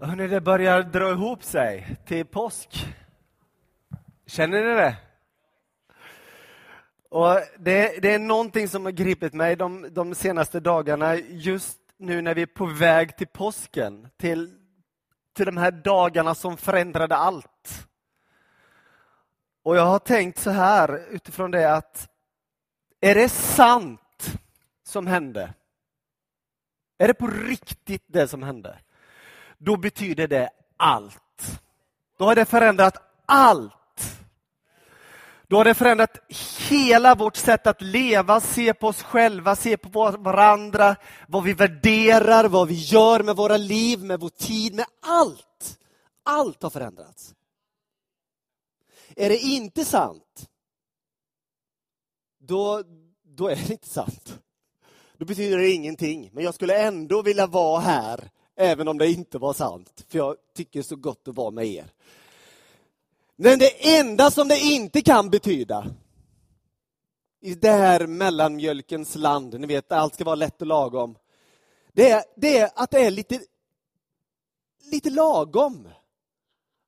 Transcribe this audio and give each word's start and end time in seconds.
Hörrni, 0.00 0.28
det 0.28 0.40
börjar 0.40 0.82
dra 0.82 1.10
ihop 1.10 1.42
sig 1.42 1.96
till 2.04 2.26
påsk. 2.26 2.86
Känner 4.26 4.64
ni 4.64 4.74
det? 4.74 4.96
Och 7.08 7.40
det, 7.58 8.02
det 8.02 8.14
är 8.14 8.18
någonting 8.18 8.68
som 8.68 8.84
har 8.84 8.92
gripit 8.92 9.34
mig 9.34 9.56
de, 9.56 9.94
de 9.94 10.14
senaste 10.14 10.60
dagarna, 10.60 11.16
just 11.16 11.78
nu 11.96 12.22
när 12.22 12.34
vi 12.34 12.42
är 12.42 12.46
på 12.46 12.66
väg 12.66 13.16
till 13.16 13.26
påsken, 13.26 14.08
till, 14.16 14.58
till 15.32 15.46
de 15.46 15.56
här 15.56 15.70
dagarna 15.70 16.34
som 16.34 16.56
förändrade 16.56 17.16
allt. 17.16 17.88
Och 19.62 19.76
jag 19.76 19.86
har 19.86 19.98
tänkt 19.98 20.38
så 20.38 20.50
här 20.50 21.06
utifrån 21.10 21.50
det 21.50 21.74
att, 21.74 22.08
är 23.00 23.14
det 23.14 23.28
sant 23.28 24.32
som 24.82 25.06
hände? 25.06 25.54
Är 26.98 27.08
det 27.08 27.14
på 27.14 27.26
riktigt 27.26 28.04
det 28.06 28.28
som 28.28 28.42
hände? 28.42 28.78
Då 29.58 29.76
betyder 29.76 30.28
det 30.28 30.50
allt. 30.76 31.60
Då 32.18 32.24
har 32.24 32.34
det 32.34 32.44
förändrat 32.44 32.96
allt. 33.26 33.72
Då 35.48 35.56
har 35.56 35.64
det 35.64 35.74
förändrat 35.74 36.18
hela 36.68 37.14
vårt 37.14 37.36
sätt 37.36 37.66
att 37.66 37.82
leva, 37.82 38.40
se 38.40 38.74
på 38.74 38.86
oss 38.86 39.02
själva, 39.02 39.56
se 39.56 39.76
på 39.76 39.88
varandra, 40.18 40.96
vad 41.28 41.44
vi 41.44 41.52
värderar, 41.52 42.48
vad 42.48 42.68
vi 42.68 42.74
gör 42.74 43.22
med 43.22 43.36
våra 43.36 43.56
liv, 43.56 44.04
med 44.04 44.20
vår 44.20 44.28
tid, 44.28 44.74
med 44.74 44.86
allt. 45.02 45.78
Allt 46.22 46.62
har 46.62 46.70
förändrats. 46.70 47.34
Är 49.16 49.28
det 49.28 49.38
inte 49.38 49.84
sant, 49.84 50.48
då, 52.38 52.82
då 53.22 53.48
är 53.48 53.56
det 53.56 53.70
inte 53.70 53.88
sant. 53.88 54.38
Då 55.18 55.24
betyder 55.24 55.58
det 55.58 55.70
ingenting. 55.70 56.30
Men 56.32 56.44
jag 56.44 56.54
skulle 56.54 56.82
ändå 56.82 57.22
vilja 57.22 57.46
vara 57.46 57.80
här 57.80 58.30
även 58.58 58.88
om 58.88 58.98
det 58.98 59.10
inte 59.10 59.38
var 59.38 59.52
sant, 59.52 60.04
för 60.08 60.18
jag 60.18 60.36
tycker 60.54 60.82
så 60.82 60.96
gott 60.96 61.28
att 61.28 61.34
vara 61.34 61.50
med 61.50 61.66
er. 61.66 61.92
Men 63.36 63.58
det 63.58 63.98
enda 63.98 64.30
som 64.30 64.48
det 64.48 64.58
inte 64.58 65.00
kan 65.00 65.30
betyda 65.30 65.86
i 67.40 67.54
det 67.54 67.70
här 67.70 68.06
mellanmjölkens 68.06 69.14
land, 69.14 69.60
ni 69.60 69.66
vet, 69.66 69.92
allt 69.92 70.14
ska 70.14 70.24
vara 70.24 70.34
lätt 70.34 70.60
och 70.60 70.66
lagom. 70.66 71.18
Det 71.92 72.10
är, 72.10 72.24
det 72.36 72.58
är 72.58 72.70
att 72.74 72.90
det 72.90 73.00
är 73.00 73.10
lite, 73.10 73.40
lite 74.90 75.10
lagom. 75.10 75.88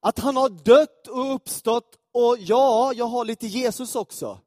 Att 0.01 0.19
han 0.19 0.37
har 0.37 0.49
dött 0.49 1.07
och 1.07 1.35
uppstått 1.35 1.99
och 2.13 2.37
ja, 2.39 2.93
jag 2.93 3.07
har 3.07 3.25
lite 3.25 3.47
Jesus 3.47 3.97
också 3.97 4.41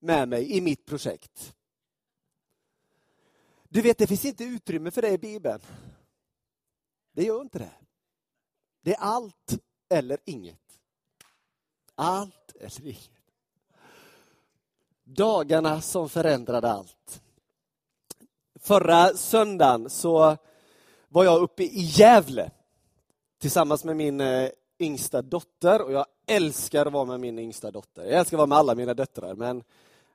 med 0.00 0.28
mig 0.28 0.56
i 0.56 0.60
mitt 0.60 0.86
projekt. 0.86 1.54
Du 3.72 3.82
vet, 3.82 3.98
det 3.98 4.06
finns 4.06 4.24
inte 4.24 4.44
utrymme 4.44 4.90
för 4.90 5.02
det 5.02 5.10
i 5.10 5.18
Bibeln. 5.18 5.60
Det 7.12 7.24
gör 7.24 7.40
inte 7.40 7.58
det. 7.58 7.72
Det 8.82 8.94
är 8.94 9.00
allt 9.00 9.58
eller 9.88 10.18
inget. 10.24 10.80
Allt 11.94 12.52
eller 12.60 12.86
inget. 12.86 13.10
Dagarna 15.04 15.80
som 15.80 16.08
förändrade 16.08 16.70
allt. 16.70 17.22
Förra 18.60 19.08
söndagen 19.14 19.90
så 19.90 20.36
var 21.08 21.24
jag 21.24 21.42
uppe 21.42 21.62
i 21.62 21.80
Gävle 21.80 22.50
tillsammans 23.38 23.84
med 23.84 23.96
min 23.96 24.20
eh, 24.20 24.50
yngsta 24.78 25.22
dotter 25.22 25.82
och 25.82 25.92
jag 25.92 26.06
älskar 26.26 26.86
att 26.86 26.92
vara 26.92 27.04
med 27.04 27.20
min 27.20 27.38
yngsta 27.38 27.70
dotter. 27.70 28.04
Jag 28.04 28.18
älskar 28.18 28.36
att 28.36 28.38
vara 28.38 28.46
med 28.46 28.58
alla 28.58 28.74
mina 28.74 28.94
döttrar 28.94 29.34
men 29.34 29.64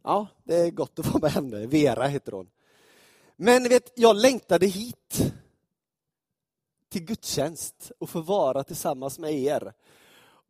ja, 0.04 0.28
det 0.44 0.56
är 0.56 0.72
gott 0.72 1.00
att 1.00 1.06
vara 1.08 1.20
med 1.22 1.32
henne. 1.32 1.68
Vera 1.68 2.08
heter 2.08 2.32
hon. 2.32 2.50
Men 3.36 3.64
ni 3.64 3.70
vet, 3.70 3.92
jag 3.96 4.16
längtade 4.16 4.66
hit 4.66 5.34
till 6.90 7.06
gudstjänst 7.06 7.92
och 8.00 8.10
få 8.10 8.22
vara 8.22 8.64
tillsammans 8.64 9.20
med 9.20 9.34
er. 9.34 9.74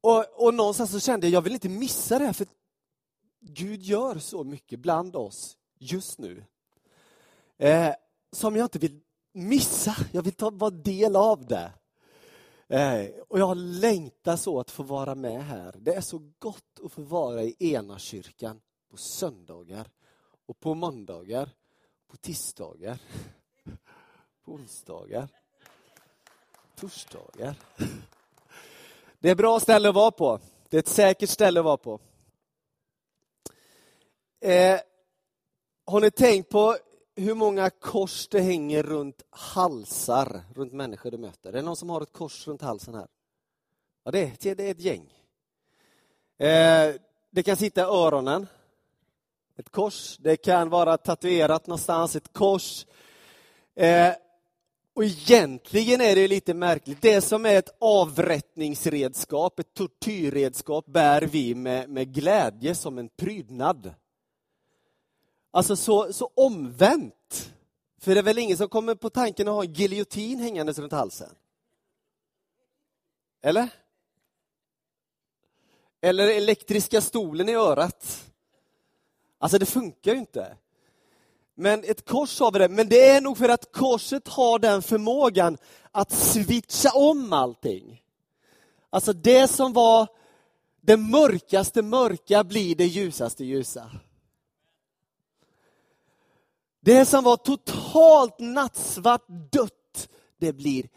Och, 0.02 0.46
och 0.46 0.54
någonstans 0.54 0.92
så 0.92 1.00
kände 1.00 1.28
jag, 1.28 1.34
jag 1.34 1.42
vill 1.42 1.54
inte 1.54 1.70
missa 1.70 2.20
det 2.20 2.26
här, 2.26 2.34
för 2.34 2.48
Gud 3.40 3.82
gör 3.82 4.20
så 4.20 4.44
mycket 4.44 4.80
bland 4.80 5.16
oss 5.16 5.58
just 5.80 6.20
nu. 6.20 6.46
Eh, 7.58 7.94
som 8.32 8.56
jag 8.56 8.66
inte 8.66 8.80
vill 8.80 9.02
missa. 9.34 9.96
Jag 10.12 10.22
vill 10.22 10.34
ta, 10.34 10.50
vara 10.50 10.70
del 10.70 11.16
av 11.16 11.46
det. 11.46 11.72
Eh, 12.68 13.10
och 13.28 13.40
jag 13.40 13.58
längtar 13.58 14.36
så 14.36 14.60
att 14.60 14.72
få 14.72 14.84
vara 14.84 15.16
med 15.16 15.46
här. 15.46 15.76
Det 15.80 15.94
är 15.94 16.02
så 16.02 16.32
gott 16.40 16.80
att 16.84 16.92
få 16.92 17.02
vara 17.02 17.44
i 17.44 17.56
ena 17.60 18.00
kyrkan 18.00 18.62
på 18.92 18.98
söndagar 18.98 19.92
och 20.46 20.60
på 20.60 20.74
måndagar 20.74 21.50
på 22.16 22.22
tisdagar, 22.22 22.98
på 24.46 24.52
onsdagar, 24.52 25.28
torsdagar. 26.76 27.56
Det 29.20 29.28
är 29.28 29.32
ett 29.32 29.38
bra 29.38 29.60
ställe 29.60 29.90
att 29.90 29.96
vara 29.96 30.12
på. 30.12 30.40
Det 30.70 30.78
är 30.78 30.80
ett 30.80 30.88
säkert 30.88 31.30
ställe 31.30 31.60
att 31.60 31.66
vara 31.66 31.78
på. 31.78 32.00
Eh, 34.40 34.80
har 35.86 36.02
ni 36.02 36.12
tänkt 36.12 36.50
på 36.50 36.78
hur 37.16 37.34
många 37.34 37.70
kors 37.70 38.28
det 38.28 38.42
hänger 38.42 38.84
runt 38.84 39.24
halsar, 39.30 40.42
runt 40.54 40.74
människor 40.74 41.12
du 41.12 41.18
möter? 41.18 41.50
Är 41.50 41.54
det 41.54 41.62
någon 41.62 41.76
som 41.76 41.90
har 41.90 42.02
ett 42.02 42.14
kors 42.14 42.48
runt 42.48 42.62
halsen 42.62 42.96
här? 42.96 43.08
Ja, 44.04 44.12
det 44.12 44.46
är, 44.46 44.56
det 44.56 44.64
är 44.64 44.72
ett 44.72 44.80
gäng. 44.80 45.14
Eh, 46.38 46.96
det 47.30 47.44
kan 47.44 47.58
sitta 47.58 47.82
i 47.82 47.84
öronen. 47.84 48.48
Ett 49.58 49.70
kors, 49.70 50.18
det 50.18 50.38
kan 50.38 50.70
vara 50.70 50.98
tatuerat 50.98 51.68
någonstans, 51.68 52.16
ett 52.16 52.34
kors. 52.34 52.86
Eh, 53.76 54.14
och 54.94 55.04
egentligen 55.04 56.02
är 56.02 56.16
det 56.16 56.28
lite 56.28 56.54
märkligt. 56.54 57.02
Det 57.02 57.22
som 57.22 57.46
är 57.46 57.56
ett 57.56 57.76
avrättningsredskap, 57.80 59.60
ett 59.60 59.74
tortyrredskap, 59.74 60.86
bär 60.86 61.22
vi 61.22 61.56
med, 61.56 61.90
med 61.90 62.14
glädje 62.14 62.76
som 62.76 62.98
en 62.98 63.10
prydnad. 63.10 63.94
Alltså 65.52 65.76
så, 65.76 66.14
så 66.14 66.32
omvänt. 66.36 67.52
För 67.98 68.14
det 68.14 68.20
är 68.20 68.24
väl 68.24 68.38
ingen 68.38 68.58
som 68.58 68.70
kommer 68.70 68.96
på 68.96 69.10
tanken 69.10 69.48
att 69.48 69.54
ha 69.54 69.64
en 69.64 69.74
giljotin 69.74 70.40
hängandes 70.40 70.80
runt 70.80 70.92
halsen? 70.92 71.30
Eller? 73.42 73.70
Eller 76.02 76.28
elektriska 76.28 77.02
stolen 77.02 77.50
i 77.50 77.54
örat? 77.54 78.32
Alltså 79.38 79.58
det 79.58 79.66
funkar 79.66 80.14
ju 80.14 80.20
inte. 80.20 80.58
Men 81.56 81.84
ett 81.84 82.06
kors 82.06 82.40
har 82.40 82.52
vi 82.52 82.60
det, 82.60 82.70
men 82.70 82.90
det 82.90 83.10
är 83.10 83.22
nog 83.22 83.38
för 83.38 83.50
att 83.50 83.72
korset 83.72 84.28
har 84.28 84.60
den 84.60 84.82
förmågan 84.82 85.58
att 85.92 86.12
switcha 86.12 86.92
om 86.94 87.34
allting. 87.34 88.02
Alltså 88.90 89.14
det 89.14 89.48
som 89.48 89.74
var 89.74 90.08
det 90.82 90.98
mörkaste 90.98 91.82
mörka 91.82 92.44
blir 92.44 92.76
det 92.76 92.86
ljusaste 92.86 93.46
ljusa. 93.46 93.92
Det 96.80 97.06
som 97.06 97.24
var 97.24 97.38
totalt 97.38 98.40
nattsvart 98.40 99.26
dött, 99.52 100.10
det 100.40 100.54
blir 100.54 100.90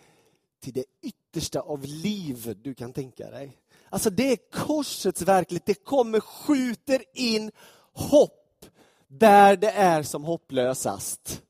till 0.61 0.73
det 0.73 0.85
yttersta 1.03 1.61
av 1.61 1.85
liv 1.85 2.59
du 2.63 2.75
kan 2.75 2.93
tänka 2.93 3.31
dig. 3.31 3.59
Alltså 3.91 4.11
det 4.11 4.33
är 4.33 4.51
korsets 4.51 5.23
verklighet, 5.23 5.67
det 5.67 5.85
kommer, 5.85 6.21
skjuter 6.21 7.05
in 7.15 7.51
hopp 7.99 8.67
där 9.09 9.57
det 9.57 9.71
är 9.71 10.03
som 10.03 10.25
hopplösast. 10.25 11.43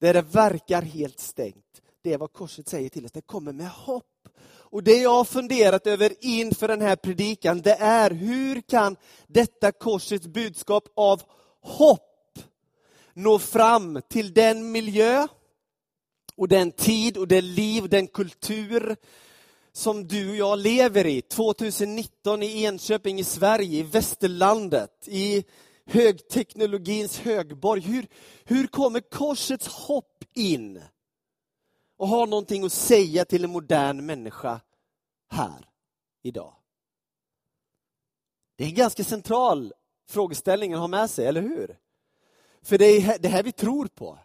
Där 0.00 0.14
det 0.14 0.22
verkar 0.22 0.82
helt 0.82 1.20
stängt. 1.20 1.82
Det 2.02 2.12
är 2.12 2.18
vad 2.18 2.32
korset 2.32 2.68
säger 2.68 2.88
till 2.88 3.04
oss, 3.04 3.12
det 3.12 3.26
kommer 3.26 3.52
med 3.52 3.70
hopp. 3.70 4.04
Och 4.48 4.82
det 4.82 4.96
jag 4.96 5.10
har 5.10 5.24
funderat 5.24 5.86
över 5.86 6.12
inför 6.20 6.68
den 6.68 6.80
här 6.80 6.96
predikan, 6.96 7.60
det 7.60 7.74
är 7.74 8.10
hur 8.10 8.60
kan 8.60 8.96
detta 9.26 9.72
korsets 9.72 10.26
budskap 10.26 10.84
av 10.96 11.22
hopp 11.60 12.38
nå 13.14 13.38
fram 13.38 14.00
till 14.08 14.34
den 14.34 14.72
miljö 14.72 15.26
och 16.36 16.48
den 16.48 16.72
tid 16.72 17.16
och 17.16 17.28
det 17.28 17.40
liv, 17.40 17.88
den 17.88 18.06
kultur 18.06 18.96
som 19.76 20.08
du 20.08 20.30
och 20.30 20.36
jag 20.36 20.58
lever 20.58 21.06
i 21.06 21.22
2019 21.22 22.42
i 22.42 22.64
Enköping 22.64 23.18
i 23.18 23.24
Sverige, 23.24 23.78
i 23.78 23.82
västerlandet, 23.82 25.08
i 25.08 25.44
högteknologins 25.86 27.18
högborg. 27.18 27.80
Hur, 27.80 28.06
hur 28.44 28.66
kommer 28.66 29.00
korsets 29.00 29.66
hopp 29.66 30.24
in 30.34 30.82
och 31.96 32.08
har 32.08 32.26
någonting 32.26 32.64
att 32.64 32.72
säga 32.72 33.24
till 33.24 33.44
en 33.44 33.50
modern 33.50 34.06
människa 34.06 34.60
här 35.30 35.68
idag? 36.22 36.54
Det 38.56 38.64
är 38.64 38.68
en 38.68 38.74
ganska 38.74 39.04
central 39.04 39.72
frågeställning 40.08 40.72
att 40.72 40.80
ha 40.80 40.88
med 40.88 41.10
sig, 41.10 41.26
eller 41.26 41.42
hur? 41.42 41.78
För 42.62 42.78
det 42.78 42.86
är 42.86 43.18
det 43.18 43.28
här 43.28 43.42
vi 43.42 43.52
tror 43.52 43.86
på. 43.86 44.18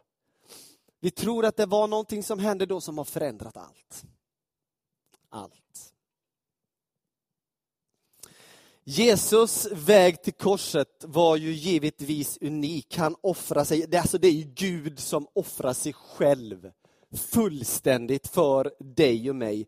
Vi 1.00 1.12
tror 1.12 1.46
att 1.46 1.58
det 1.58 1.66
var 1.66 1.88
någonting 1.88 2.24
som 2.24 2.40
hände 2.40 2.66
då 2.66 2.82
som 2.82 2.98
har 2.98 3.06
förändrat 3.06 3.58
allt 3.58 4.06
allt. 5.32 5.94
Jesus 8.84 9.68
väg 9.72 10.24
till 10.24 10.34
korset 10.34 11.06
var 11.08 11.36
ju 11.36 11.54
givetvis 11.54 12.38
unik. 12.42 12.98
Han 12.98 13.16
offrar 13.22 13.64
sig, 13.64 13.86
det, 13.88 13.98
alltså 13.98 14.18
det 14.18 14.28
är 14.28 14.32
ju 14.32 14.52
Gud 14.56 15.00
som 15.00 15.28
offrar 15.34 15.74
sig 15.74 15.94
själv 15.94 16.72
fullständigt 17.18 18.28
för 18.28 18.74
dig 18.80 19.30
och 19.30 19.36
mig. 19.36 19.68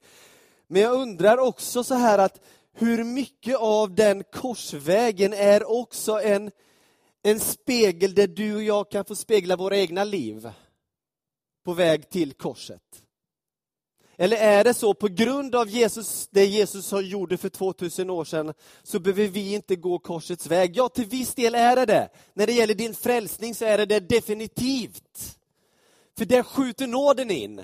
Men 0.67 0.81
jag 0.81 1.01
undrar 1.01 1.37
också 1.37 1.83
så 1.83 1.93
här 1.95 2.19
att 2.19 2.41
hur 2.73 3.03
mycket 3.03 3.57
av 3.57 3.95
den 3.95 4.23
korsvägen 4.23 5.33
är 5.33 5.71
också 5.71 6.21
en, 6.21 6.51
en 7.23 7.39
spegel 7.39 8.15
där 8.15 8.27
du 8.27 8.55
och 8.55 8.63
jag 8.63 8.91
kan 8.91 9.05
få 9.05 9.15
spegla 9.15 9.55
våra 9.55 9.77
egna 9.77 10.03
liv 10.03 10.49
på 11.65 11.73
väg 11.73 12.09
till 12.09 12.33
korset. 12.33 13.02
Eller 14.17 14.37
är 14.37 14.63
det 14.63 14.73
så, 14.73 14.93
på 14.93 15.07
grund 15.07 15.55
av 15.55 15.69
Jesus, 15.69 16.27
det 16.31 16.45
Jesus 16.45 16.91
gjorde 16.91 17.37
för 17.37 17.49
2000 17.49 18.09
år 18.09 18.25
sedan, 18.25 18.53
så 18.83 18.99
behöver 18.99 19.27
vi 19.27 19.53
inte 19.53 19.75
gå 19.75 19.99
korsets 19.99 20.47
väg? 20.47 20.77
Ja, 20.77 20.89
till 20.89 21.05
viss 21.05 21.35
del 21.35 21.55
är 21.55 21.75
det 21.75 21.85
det. 21.85 22.09
När 22.33 22.47
det 22.47 22.53
gäller 22.53 22.75
din 22.75 22.93
frälsning 22.93 23.55
så 23.55 23.65
är 23.65 23.77
det 23.77 23.85
det 23.85 23.99
definitivt. 23.99 25.39
För 26.17 26.25
där 26.25 26.43
skjuter 26.43 26.87
nåden 26.87 27.31
in. 27.31 27.63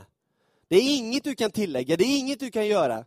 Det 0.68 0.76
är 0.76 0.98
inget 0.98 1.24
du 1.24 1.36
kan 1.36 1.52
tillägga, 1.52 1.98
det 1.98 2.04
är 2.04 2.20
inget 2.20 2.40
du 2.40 2.52
kan 2.52 2.68
göra. 2.68 3.06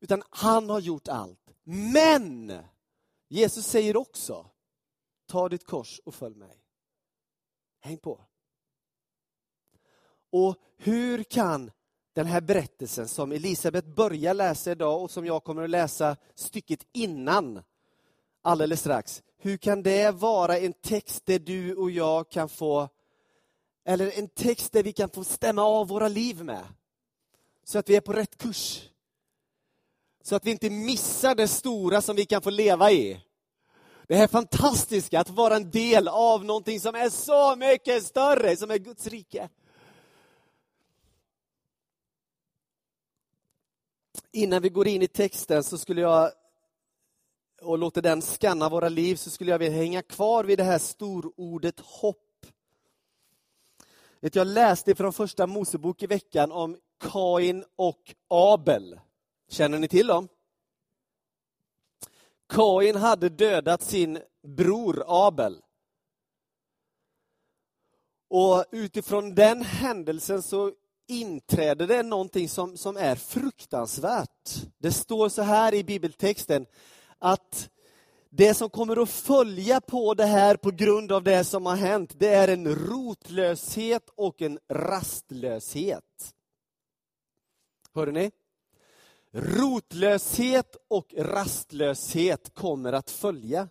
Utan 0.00 0.22
han 0.30 0.70
har 0.70 0.80
gjort 0.80 1.08
allt. 1.08 1.50
Men 1.92 2.52
Jesus 3.28 3.66
säger 3.66 3.96
också, 3.96 4.46
ta 5.26 5.48
ditt 5.48 5.66
kors 5.66 6.00
och 6.04 6.14
följ 6.14 6.36
mig. 6.36 6.56
Häng 7.80 7.98
på. 7.98 8.20
Och 10.32 10.56
hur 10.76 11.22
kan 11.22 11.70
den 12.12 12.26
här 12.26 12.40
berättelsen 12.40 13.08
som 13.08 13.32
Elisabet 13.32 13.86
börjar 13.86 14.34
läsa 14.34 14.70
idag 14.70 15.02
och 15.02 15.10
som 15.10 15.26
jag 15.26 15.44
kommer 15.44 15.62
att 15.62 15.70
läsa 15.70 16.16
stycket 16.34 16.86
innan 16.92 17.62
alldeles 18.42 18.80
strax. 18.80 19.22
Hur 19.38 19.56
kan 19.56 19.82
det 19.82 20.10
vara 20.10 20.58
en 20.58 20.72
text 20.72 21.26
där 21.26 21.38
du 21.38 21.74
och 21.74 21.90
jag 21.90 22.30
kan 22.30 22.48
få, 22.48 22.88
eller 23.84 24.18
en 24.18 24.28
text 24.28 24.72
där 24.72 24.82
vi 24.82 24.92
kan 24.92 25.10
få 25.10 25.24
stämma 25.24 25.62
av 25.62 25.88
våra 25.88 26.08
liv 26.08 26.44
med? 26.44 26.64
Så 27.64 27.78
att 27.78 27.90
vi 27.90 27.96
är 27.96 28.00
på 28.00 28.12
rätt 28.12 28.38
kurs. 28.38 28.82
Så 30.22 30.36
att 30.36 30.46
vi 30.46 30.50
inte 30.50 30.70
missar 30.70 31.34
det 31.34 31.48
stora 31.48 32.02
som 32.02 32.16
vi 32.16 32.24
kan 32.24 32.42
få 32.42 32.50
leva 32.50 32.90
i. 32.90 33.20
Det 34.06 34.16
här 34.16 34.26
fantastiska 34.26 35.20
att 35.20 35.30
vara 35.30 35.56
en 35.56 35.70
del 35.70 36.08
av 36.08 36.44
någonting 36.44 36.80
som 36.80 36.94
är 36.94 37.10
så 37.10 37.56
mycket 37.56 38.02
större, 38.02 38.56
som 38.56 38.70
är 38.70 38.78
Guds 38.78 39.06
rike. 39.06 39.48
Innan 44.32 44.62
vi 44.62 44.68
går 44.68 44.88
in 44.88 45.02
i 45.02 45.08
texten 45.08 45.64
så 45.64 45.78
skulle 45.78 46.00
jag 46.00 46.32
och 47.62 47.78
låter 47.78 48.02
den 48.02 48.22
skanna 48.22 48.68
våra 48.68 48.88
liv 48.88 49.16
så 49.16 49.30
skulle 49.30 49.50
jag 49.50 49.58
vilja 49.58 49.78
hänga 49.78 50.02
kvar 50.02 50.44
vid 50.44 50.58
det 50.58 50.64
här 50.64 50.78
storordet 50.78 51.80
hopp. 51.80 52.46
Jag 54.20 54.46
läste 54.46 54.94
från 54.94 55.12
första 55.12 55.46
Mosebok 55.46 56.02
i 56.02 56.06
veckan 56.06 56.52
om 56.52 56.78
Kain 56.98 57.64
och 57.76 58.14
Abel. 58.28 59.00
Känner 59.48 59.78
ni 59.78 59.88
till 59.88 60.06
dem? 60.06 60.28
Kain 62.48 62.96
hade 62.96 63.28
dödat 63.28 63.82
sin 63.82 64.18
bror 64.42 65.04
Abel. 65.06 65.62
Och 68.28 68.64
utifrån 68.70 69.34
den 69.34 69.62
händelsen 69.62 70.42
så 70.42 70.72
inträder 71.10 71.86
det 71.86 72.02
någonting 72.02 72.48
som, 72.48 72.76
som 72.76 72.96
är 72.96 73.14
fruktansvärt. 73.14 74.50
Det 74.78 74.92
står 74.92 75.28
så 75.28 75.42
här 75.42 75.74
i 75.74 75.84
bibeltexten 75.84 76.66
att 77.18 77.70
det 78.30 78.54
som 78.54 78.70
kommer 78.70 79.02
att 79.02 79.10
följa 79.10 79.80
på 79.80 80.14
det 80.14 80.24
här 80.24 80.56
på 80.56 80.70
grund 80.70 81.12
av 81.12 81.22
det 81.22 81.44
som 81.44 81.66
har 81.66 81.76
hänt, 81.76 82.14
det 82.18 82.28
är 82.28 82.48
en 82.48 82.74
rotlöshet 82.74 84.10
och 84.16 84.42
en 84.42 84.58
rastlöshet. 84.68 86.34
Hörde 87.94 88.12
ni? 88.12 88.30
Rotlöshet 89.32 90.76
och 90.88 91.14
rastlöshet 91.18 92.54
kommer 92.54 92.92
att 92.92 93.10
följa. 93.10 93.68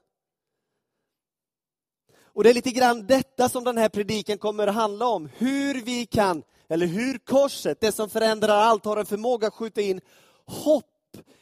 Och 2.23 2.43
det 2.43 2.49
är 2.49 2.53
lite 2.53 2.71
grann 2.71 3.07
detta 3.07 3.49
som 3.49 3.63
den 3.63 3.77
här 3.77 3.89
prediken 3.89 4.37
kommer 4.37 4.67
att 4.67 4.75
handla 4.75 5.07
om. 5.07 5.29
Hur 5.37 5.81
vi 5.81 6.05
kan 6.05 6.43
eller 6.69 6.87
hur 6.87 7.17
korset, 7.17 7.81
det 7.81 7.91
som 7.91 8.09
förändrar 8.09 8.57
allt, 8.57 8.85
har 8.85 8.97
en 8.97 9.05
förmåga 9.05 9.47
att 9.47 9.53
skjuta 9.53 9.81
in 9.81 10.01
hopp 10.45 10.85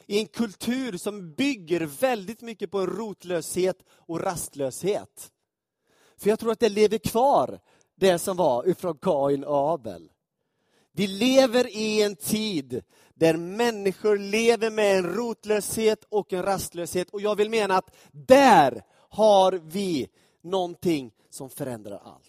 i 0.06 0.18
en 0.18 0.26
kultur 0.26 0.96
som 0.96 1.34
bygger 1.34 1.80
väldigt 1.80 2.40
mycket 2.40 2.70
på 2.70 2.78
en 2.78 2.86
rotlöshet 2.86 3.76
och 3.90 4.20
rastlöshet. 4.20 5.30
För 6.16 6.30
jag 6.30 6.38
tror 6.38 6.52
att 6.52 6.60
det 6.60 6.68
lever 6.68 6.98
kvar, 6.98 7.60
det 7.94 8.18
som 8.18 8.36
var 8.36 8.68
ifrån 8.68 8.98
Kain 8.98 9.44
och 9.44 9.72
Abel. 9.72 10.10
Vi 10.92 11.06
lever 11.06 11.66
i 11.76 12.02
en 12.02 12.16
tid 12.16 12.82
där 13.14 13.36
människor 13.36 14.18
lever 14.18 14.70
med 14.70 14.98
en 14.98 15.14
rotlöshet 15.14 16.04
och 16.08 16.32
en 16.32 16.42
rastlöshet. 16.42 17.10
Och 17.10 17.20
jag 17.20 17.36
vill 17.36 17.50
mena 17.50 17.76
att 17.76 17.96
där 18.12 18.82
har 19.08 19.52
vi 19.52 20.08
någonting 20.42 21.12
som 21.30 21.50
förändrar 21.50 22.00
allt. 22.04 22.27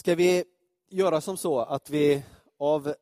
Ska 0.00 0.14
vi 0.14 0.44
göra 0.88 1.20
som 1.20 1.36
så 1.36 1.60
att 1.60 1.90
vi 1.90 2.22
av 2.58 2.94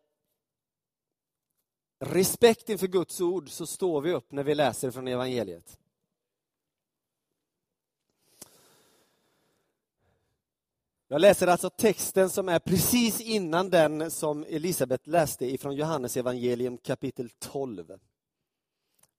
respekt 1.99 2.69
inför 2.69 2.87
Guds 2.87 3.21
ord 3.21 3.51
så 3.51 3.67
står 3.67 4.01
vi 4.01 4.13
upp 4.13 4.33
när 4.33 4.43
vi 4.43 4.55
läser 4.55 4.91
från 4.91 5.09
evangeliet. 5.09 5.79
Jag 11.09 11.21
läser 11.21 11.47
alltså 11.47 11.71
texten 11.71 12.31
som 12.31 12.49
är 12.49 12.59
precis 12.59 13.21
innan 13.21 13.71
den 13.71 14.11
som 14.11 14.45
Elisabet 14.45 15.07
läste 15.07 15.47
ifrån 15.47 15.77
Johannes 15.77 16.17
evangelium 16.17 16.79
kapitel 16.79 17.31
12. 17.39 17.99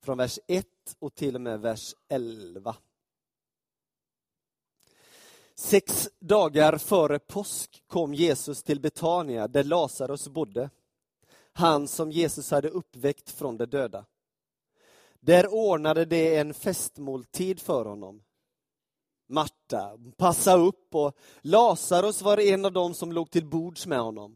Från 0.02 0.18
vers 0.18 0.40
1 0.48 0.66
och 1.00 1.16
till 1.16 1.36
och 1.36 1.42
med 1.42 1.60
vers 1.60 1.96
11. 2.08 2.76
Sex 5.60 6.10
dagar 6.20 6.78
före 6.78 7.20
påsk 7.20 7.84
kom 7.88 8.14
Jesus 8.14 8.64
till 8.64 8.80
Betania 8.80 9.48
där 9.48 9.64
Lazarus 9.64 10.28
bodde. 10.28 10.70
Han 11.54 11.88
som 11.88 12.12
Jesus 12.12 12.52
hade 12.52 12.70
uppväckt 12.70 13.30
från 13.30 13.58
de 13.58 13.66
döda. 13.66 14.06
Där 15.20 15.54
ordnade 15.54 16.06
de 16.06 16.38
en 16.38 16.54
festmåltid 16.54 17.60
för 17.60 17.86
honom. 17.86 18.24
Marta 19.28 19.98
passade 20.18 20.64
upp 20.64 20.96
och 20.96 21.18
Lazarus 21.42 22.22
var 22.22 22.40
en 22.40 22.66
av 22.66 22.72
dem 22.72 22.94
som 22.94 23.12
låg 23.12 23.32
till 23.32 23.46
bords 23.46 23.88
med 23.88 24.00
honom. 24.00 24.36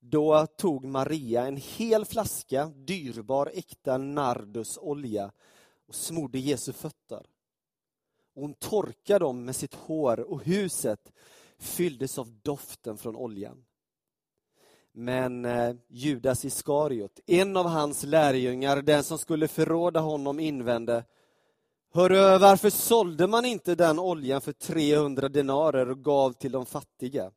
Då 0.00 0.46
tog 0.46 0.84
Maria 0.84 1.46
en 1.46 1.56
hel 1.56 2.04
flaska 2.04 2.66
dyrbar 2.66 3.50
äkta 3.54 3.98
nardusolja 3.98 5.32
och 5.88 5.94
smorde 5.94 6.38
Jesu 6.38 6.72
fötter 6.72 7.26
hon 8.34 8.54
torkade 8.54 9.18
dem 9.18 9.44
med 9.44 9.56
sitt 9.56 9.74
hår 9.74 10.20
och 10.20 10.44
huset 10.44 11.12
fylldes 11.58 12.18
av 12.18 12.32
doften 12.42 12.98
från 12.98 13.16
oljan. 13.16 13.64
Men 14.92 15.44
eh, 15.44 15.74
Judas 15.88 16.44
Iskariot, 16.44 17.20
en 17.26 17.56
av 17.56 17.66
hans 17.66 18.04
lärjungar, 18.04 18.82
den 18.82 19.04
som 19.04 19.18
skulle 19.18 19.48
förråda 19.48 20.00
honom, 20.00 20.40
invände 20.40 21.04
Hörru, 21.94 22.38
varför 22.38 22.70
sålde 22.70 23.26
man 23.26 23.44
inte 23.44 23.74
den 23.74 23.98
oljan 23.98 24.40
för 24.40 24.52
300 24.52 25.28
denarer 25.28 25.90
och 25.90 26.04
gav 26.04 26.32
till 26.32 26.52
de 26.52 26.66
fattiga? 26.66 27.30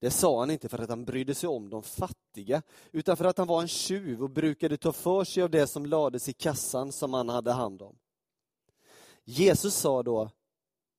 Det 0.00 0.10
sa 0.10 0.40
han 0.40 0.50
inte 0.50 0.68
för 0.68 0.78
att 0.78 0.88
han 0.88 1.04
brydde 1.04 1.34
sig 1.34 1.48
om 1.48 1.70
de 1.70 1.82
fattiga, 1.82 2.62
utan 2.92 3.16
för 3.16 3.24
att 3.24 3.38
han 3.38 3.46
var 3.46 3.62
en 3.62 3.68
tjuv 3.68 4.22
och 4.22 4.30
brukade 4.30 4.76
ta 4.76 4.92
för 4.92 5.24
sig 5.24 5.42
av 5.42 5.50
det 5.50 5.66
som 5.66 5.86
lades 5.86 6.28
i 6.28 6.32
kassan 6.32 6.92
som 6.92 7.14
han 7.14 7.28
hade 7.28 7.52
hand 7.52 7.82
om. 7.82 7.96
Jesus 9.24 9.74
sa 9.74 10.02
då, 10.02 10.30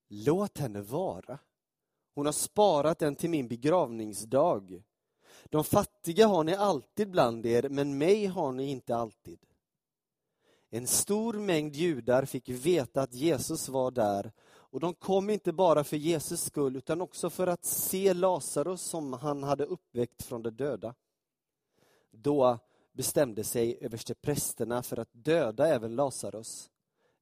låt 0.08 0.58
henne 0.58 0.82
vara. 0.82 1.40
Hon 2.16 2.26
har 2.26 2.34
sparat 2.34 3.00
den 3.00 3.16
till 3.16 3.30
min 3.30 3.48
begravningsdag. 3.48 4.84
De 5.46 5.64
fattiga 5.64 6.28
har 6.28 6.44
ni 6.44 6.54
alltid 6.56 7.12
bland 7.12 7.46
er, 7.46 7.70
men 7.70 7.98
mig 7.98 8.26
har 8.26 8.52
ni 8.52 8.72
inte 8.72 8.96
alltid. 8.96 9.40
En 10.70 10.88
stor 10.88 11.34
mängd 11.34 11.76
judar 11.76 12.26
fick 12.26 12.50
veta 12.50 13.02
att 13.02 13.14
Jesus 13.14 13.70
var 13.70 13.92
där 13.92 14.32
och 14.76 14.80
de 14.80 14.94
kom 14.94 15.30
inte 15.30 15.54
bara 15.54 15.84
för 15.84 15.98
Jesus 15.98 16.44
skull 16.44 16.76
utan 16.76 17.02
också 17.02 17.30
för 17.30 17.48
att 17.48 17.66
se 17.66 18.14
Lazarus 18.14 18.82
som 18.82 19.14
han 19.14 19.44
hade 19.44 19.66
uppväckt 19.66 20.24
från 20.24 20.44
de 20.44 20.50
döda. 20.50 20.96
Då 22.12 22.60
bestämde 22.94 23.44
sig 23.44 23.78
översteprästerna 23.82 24.84
för 24.84 25.00
att 25.00 25.10
döda 25.12 25.68
även 25.68 25.96
Lazarus 25.96 26.70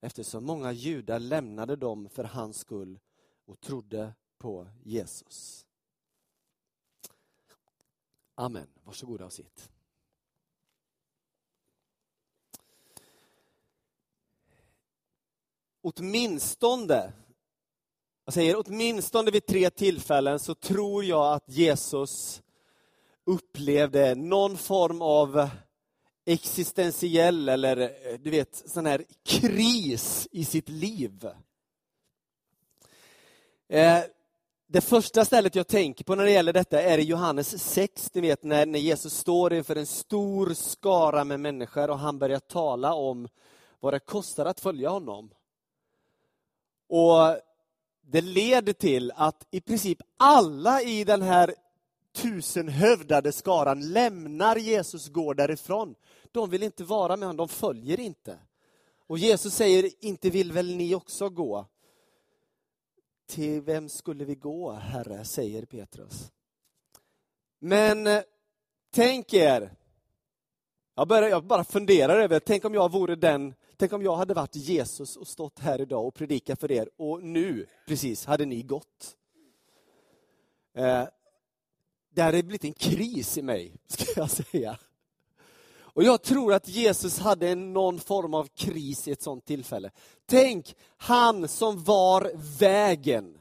eftersom 0.04 0.46
många 0.46 0.72
judar 0.72 1.20
lämnade 1.20 1.76
dem 1.76 2.10
för 2.10 2.24
hans 2.24 2.58
skull 2.58 3.00
och 3.46 3.62
trodde 3.62 4.14
på 4.38 4.68
Jesus. 4.84 5.66
Amen. 8.36 8.68
Varsågoda 8.84 9.26
och 9.26 9.34
sitt. 9.34 9.70
Åtminstone 15.82 17.14
jag 18.26 18.34
säger 18.34 18.64
åtminstone 18.66 19.32
vid 19.32 19.46
tre 19.46 19.70
tillfällen 19.70 20.40
så 20.40 20.56
tror 20.56 21.04
jag 21.04 21.34
att 21.34 21.50
Jesus 21.50 22.44
upplevde 23.24 24.16
någon 24.16 24.58
form 24.58 25.02
av 25.02 25.50
existentiell 26.26 27.50
eller 27.50 27.78
eh, 27.78 28.20
du 28.20 28.30
vet, 28.30 28.64
sån 28.66 28.86
här 28.86 29.06
kris 29.26 30.28
i 30.32 30.46
sitt 30.46 30.70
liv. 30.70 31.28
Eh, 33.70 34.00
det 34.68 34.82
första 34.82 35.26
stället 35.26 35.56
jag 35.56 35.68
tänker 35.68 36.04
på 36.04 36.16
när 36.16 36.24
det 36.24 36.32
gäller 36.32 36.54
detta 36.54 36.82
är 36.82 36.98
i 36.98 37.04
Johannes 37.04 37.64
6, 37.64 38.14
ni 38.14 38.22
vet 38.22 38.44
när, 38.44 38.66
när 38.66 38.80
Jesus 38.80 39.18
står 39.18 39.54
inför 39.54 39.76
en 39.76 39.86
stor 39.86 40.54
skara 40.54 41.24
med 41.24 41.40
människor 41.40 41.90
och 41.90 42.00
han 42.00 42.20
börjar 42.20 42.40
tala 42.40 42.94
om 42.94 43.28
vad 43.80 43.94
det 43.94 44.00
kostar 44.00 44.46
att 44.46 44.60
följa 44.60 44.90
honom. 44.90 45.30
Och 46.90 47.38
Det 48.02 48.22
leder 48.22 48.74
till 48.74 49.12
att 49.16 49.48
i 49.52 49.62
princip 49.62 50.02
alla 50.18 50.82
i 50.82 51.04
den 51.04 51.22
här 51.22 51.56
tusenhövdade 52.14 53.32
skaran 53.32 53.92
lämnar 53.92 54.56
Jesus, 54.56 55.10
går 55.10 55.36
därifrån. 55.36 55.96
De 56.32 56.50
vill 56.50 56.64
inte 56.64 56.84
vara 56.84 57.18
med 57.18 57.28
honom, 57.28 57.38
de 57.38 57.50
följer 57.50 58.00
inte. 58.00 58.38
Och 59.08 59.18
Jesus 59.18 59.54
säger, 59.54 60.06
inte 60.06 60.30
vill 60.30 60.52
väl 60.52 60.76
ni 60.76 60.96
också 60.96 61.30
gå? 61.30 61.66
Till 63.28 63.62
vem 63.62 63.90
skulle 63.90 64.26
vi 64.26 64.36
gå, 64.36 64.72
Herre, 64.72 65.26
säger 65.26 65.66
Petrus. 65.66 66.32
Men 67.60 68.08
eh, 68.08 68.22
tänk 68.92 69.34
er, 69.34 69.72
jag, 70.96 71.08
börjar, 71.08 71.30
jag 71.30 71.44
bara 71.44 71.64
funderar 71.64 72.20
över, 72.20 72.40
tänk 72.40 72.66
om 72.66 72.74
jag 72.74 72.92
vore 72.92 73.16
den, 73.16 73.54
tänk 73.78 73.94
om 73.94 74.02
jag 74.02 74.16
hade 74.16 74.34
varit 74.34 74.56
Jesus 74.56 75.18
och 75.18 75.28
stått 75.28 75.60
här 75.60 75.82
idag 75.82 76.08
och 76.08 76.14
predikat 76.14 76.60
för 76.60 76.72
er 76.72 76.90
och 76.98 77.24
nu, 77.24 77.66
precis, 77.88 78.26
hade 78.26 78.46
ni 78.46 78.62
gått. 78.62 79.16
Eh, 80.74 81.04
det 82.14 82.22
hade 82.22 82.44
blivit 82.44 82.64
en 82.64 82.74
kris 82.74 83.38
i 83.38 83.42
mig, 83.42 83.76
ska 83.88 84.06
jag 84.16 84.32
säga. 84.32 84.78
Och 85.76 86.04
jag 86.04 86.22
tror 86.22 86.54
att 86.54 86.68
Jesus 86.68 87.20
hade 87.20 87.56
någon 87.56 88.00
form 88.00 88.34
av 88.34 88.48
kris 88.56 89.08
i 89.08 89.12
ett 89.12 89.22
sånt 89.22 89.46
tillfälle. 89.46 89.92
Tänk, 90.26 90.76
han 90.98 91.48
som 91.48 91.84
var 91.84 92.32
vägen. 92.60 93.40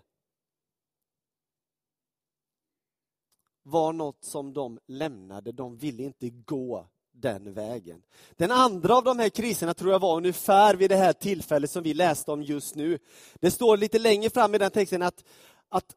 var 3.62 3.93
något 3.93 4.25
som 4.25 4.52
de 4.52 4.79
lämnade, 4.87 5.52
de 5.52 5.76
ville 5.76 6.02
inte 6.02 6.29
gå 6.31 6.87
den 7.12 7.52
vägen. 7.52 8.02
Den 8.37 8.50
andra 8.50 8.97
av 8.97 9.05
de 9.05 9.19
här 9.19 9.29
kriserna 9.29 9.75
tror 9.75 9.93
jag 9.93 9.99
var 9.99 10.17
ungefär 10.17 10.75
vid 10.75 10.91
det 10.91 10.97
här 10.97 11.12
tillfället 11.12 11.71
som 11.71 11.83
vi 11.83 11.95
läste 11.95 12.33
om 12.33 12.43
just 12.43 12.75
nu. 12.75 12.99
Det 13.35 13.50
står 13.50 13.76
lite 13.76 13.99
längre 13.99 14.31
fram 14.31 14.55
i 14.55 14.59
den 14.59 14.71
texten 14.71 15.02
att, 15.02 15.25
att 15.69 15.97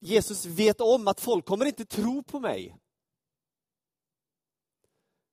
Jesus 0.00 0.46
vet 0.46 0.80
om 0.80 1.08
att 1.08 1.20
folk 1.20 1.44
kommer 1.44 1.66
inte 1.66 1.84
tro 1.84 2.22
på 2.22 2.40
mig. 2.40 2.76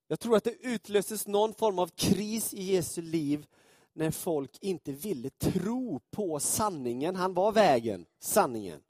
Jag 0.08 0.20
tror 0.20 0.38
att 0.38 0.44
det 0.44 0.56
utlöses 0.62 1.28
någon 1.28 1.54
form 1.54 1.80
av 1.80 1.88
kris 1.88 2.54
i 2.54 2.64
Jesu 2.64 3.02
liv 3.02 3.46
när 3.94 4.12
folk 4.12 4.58
inte 4.62 4.92
ville 4.92 5.30
tro 5.30 6.00
på 6.12 6.40
sanningen. 6.40 7.16
Han 7.16 7.34
var 7.34 7.52
vägen, 7.52 8.06
sanningen. 8.20 8.82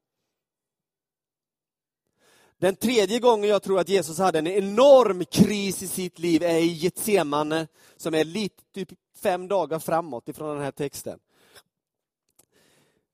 Den 2.57 2.75
tredje 2.75 3.19
gången 3.19 3.50
jag 3.50 3.63
tror 3.63 3.79
att 3.79 3.89
Jesus 3.89 4.17
hade 4.17 4.39
en 4.39 4.48
enorm 4.48 5.25
kris 5.25 5.84
i 5.84 5.88
sitt 5.88 6.19
liv 6.19 6.43
är 6.43 6.57
i 6.57 6.67
Getsemane, 6.67 7.67
som 7.98 8.13
är 8.13 8.24
lite, 8.24 8.63
typ 8.74 8.89
fem 9.15 9.48
dagar 9.48 9.79
framåt 9.79 10.29
ifrån 10.29 10.55
den 10.55 10.63
här 10.63 10.72
texten. 10.72 11.19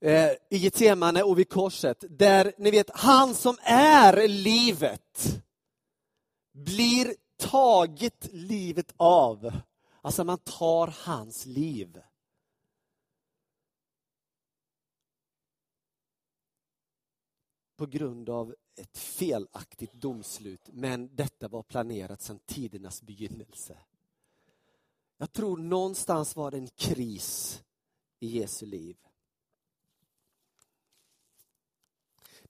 Eh, 0.04 0.30
I 0.50 0.56
Getsemane 0.56 1.22
och 1.22 1.38
vid 1.38 1.48
korset, 1.48 2.04
där 2.08 2.52
ni 2.58 2.70
vet, 2.70 2.90
han 2.90 3.34
som 3.34 3.56
är 3.62 4.28
livet 4.28 5.42
blir 6.52 7.14
tagit 7.36 8.28
livet 8.32 8.94
av. 8.96 9.60
Alltså 10.00 10.24
man 10.24 10.38
tar 10.38 10.94
hans 11.04 11.46
liv. 11.46 12.02
På 17.76 17.86
grund 17.86 18.30
av 18.30 18.54
ett 18.76 18.98
felaktigt 18.98 19.92
domslut, 19.92 20.68
men 20.72 21.16
detta 21.16 21.48
var 21.48 21.62
planerat 21.62 22.22
sedan 22.22 22.38
tidernas 22.46 23.02
begynnelse. 23.02 23.78
Jag 25.16 25.32
tror 25.32 25.56
någonstans 25.56 26.36
var 26.36 26.50
det 26.50 26.56
en 26.56 26.68
kris 26.68 27.62
i 28.20 28.38
Jesu 28.38 28.66
liv. 28.66 28.96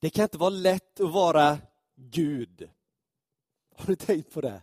Det 0.05 0.11
kan 0.11 0.23
inte 0.23 0.39
vara 0.39 0.51
lätt 0.51 1.01
att 1.01 1.13
vara 1.13 1.59
Gud. 1.97 2.71
Har 3.77 3.87
du 3.87 3.97
tänkt 3.97 4.31
på 4.31 4.41
det? 4.41 4.63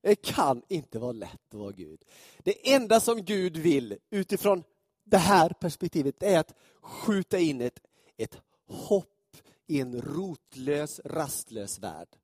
Det 0.00 0.16
kan 0.16 0.62
inte 0.68 0.98
vara 0.98 1.12
lätt 1.12 1.54
att 1.54 1.60
vara 1.60 1.72
Gud. 1.72 2.04
Det 2.38 2.72
enda 2.72 3.00
som 3.00 3.24
Gud 3.24 3.56
vill 3.56 3.98
utifrån 4.10 4.64
det 5.04 5.18
här 5.18 5.50
perspektivet 5.50 6.22
är 6.22 6.38
att 6.38 6.54
skjuta 6.80 7.38
in 7.38 7.60
ett, 7.60 7.80
ett 8.16 8.42
hopp 8.66 9.36
i 9.66 9.80
en 9.80 10.02
rotlös, 10.02 11.00
rastlös 11.04 11.78
värld. 11.78 12.16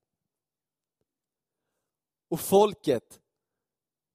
Och 2.28 2.40
folket 2.40 3.20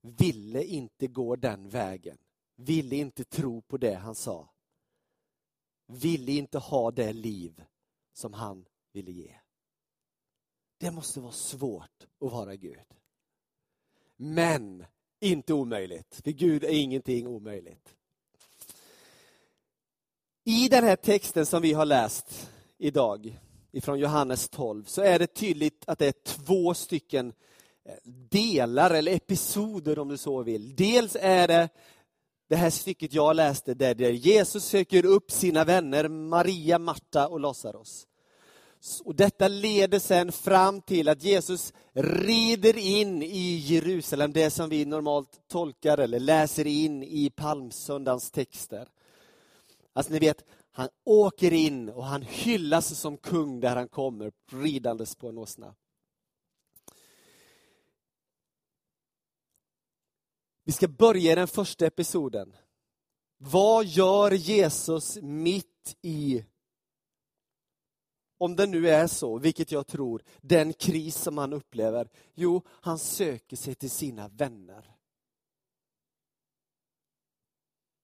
ville 0.01 0.63
inte 0.63 1.07
gå 1.07 1.35
den 1.35 1.69
vägen. 1.69 2.17
Ville 2.55 2.95
inte 2.95 3.23
tro 3.23 3.61
på 3.61 3.77
det 3.77 3.93
han 3.93 4.15
sa. 4.15 4.49
Ville 5.87 6.31
inte 6.31 6.57
ha 6.57 6.91
det 6.91 7.13
liv 7.13 7.63
som 8.13 8.33
han 8.33 8.65
ville 8.91 9.11
ge. 9.11 9.35
Det 10.77 10.91
måste 10.91 11.19
vara 11.19 11.31
svårt 11.31 12.07
att 12.19 12.31
vara 12.31 12.55
Gud. 12.55 12.79
Men 14.15 14.85
inte 15.19 15.53
omöjligt, 15.53 16.21
för 16.23 16.31
Gud 16.31 16.63
är 16.63 16.69
ingenting 16.69 17.27
omöjligt. 17.27 17.95
I 20.43 20.69
den 20.69 20.83
här 20.83 20.95
texten 20.95 21.45
som 21.45 21.61
vi 21.61 21.73
har 21.73 21.85
läst 21.85 22.51
idag, 22.77 23.39
ifrån 23.71 23.99
Johannes 23.99 24.49
12, 24.49 24.83
så 24.83 25.01
är 25.01 25.19
det 25.19 25.27
tydligt 25.27 25.83
att 25.87 25.99
det 25.99 26.07
är 26.07 26.23
två 26.23 26.73
stycken 26.73 27.33
eh, 27.85 27.95
delar 28.29 28.91
eller 28.91 29.11
episoder 29.11 29.99
om 29.99 30.07
du 30.07 30.17
så 30.17 30.43
vill. 30.43 30.75
Dels 30.75 31.17
är 31.19 31.47
det 31.47 31.69
det 32.53 32.57
här 32.57 32.69
stycket 32.69 33.13
jag 33.13 33.35
läste 33.35 33.73
där 33.73 34.09
Jesus 34.09 34.65
söker 34.65 35.05
upp 35.05 35.31
sina 35.31 35.63
vänner 35.63 36.07
Maria, 36.07 36.79
Marta 36.79 37.27
och 37.27 37.39
Lazarus. 37.39 38.07
Och 39.03 39.15
detta 39.15 39.47
leder 39.47 39.99
sen 39.99 40.31
fram 40.31 40.81
till 40.81 41.09
att 41.09 41.23
Jesus 41.23 41.73
rider 41.93 42.77
in 42.77 43.23
i 43.23 43.55
Jerusalem, 43.55 44.33
det 44.33 44.49
som 44.49 44.69
vi 44.69 44.85
normalt 44.85 45.47
tolkar 45.47 45.97
eller 45.97 46.19
läser 46.19 46.67
in 46.67 47.03
i 47.03 47.29
palmsöndagens 47.29 48.31
texter. 48.31 48.87
Alltså 49.93 50.13
ni 50.13 50.19
vet, 50.19 50.43
han 50.71 50.89
åker 51.05 51.53
in 51.53 51.89
och 51.89 52.05
han 52.05 52.21
hyllas 52.21 52.99
som 52.99 53.17
kung 53.17 53.59
där 53.59 53.75
han 53.75 53.87
kommer, 53.87 54.31
ridandes 54.51 55.15
på 55.15 55.29
en 55.29 55.37
åsna. 55.37 55.73
Vi 60.63 60.71
ska 60.71 60.87
börja 60.87 61.31
i 61.31 61.35
den 61.35 61.47
första 61.47 61.85
episoden. 61.85 62.55
Vad 63.37 63.85
gör 63.85 64.31
Jesus 64.31 65.17
mitt 65.21 65.95
i 66.01 66.45
om 68.37 68.55
det 68.55 68.67
nu 68.67 68.89
är 68.89 69.07
så, 69.07 69.37
vilket 69.37 69.71
jag 69.71 69.87
tror, 69.87 70.23
den 70.41 70.73
kris 70.73 71.15
som 71.15 71.37
han 71.37 71.53
upplever? 71.53 72.09
Jo, 72.33 72.61
han 72.67 72.99
söker 72.99 73.57
sig 73.57 73.75
till 73.75 73.89
sina 73.89 74.27
vänner. 74.27 74.95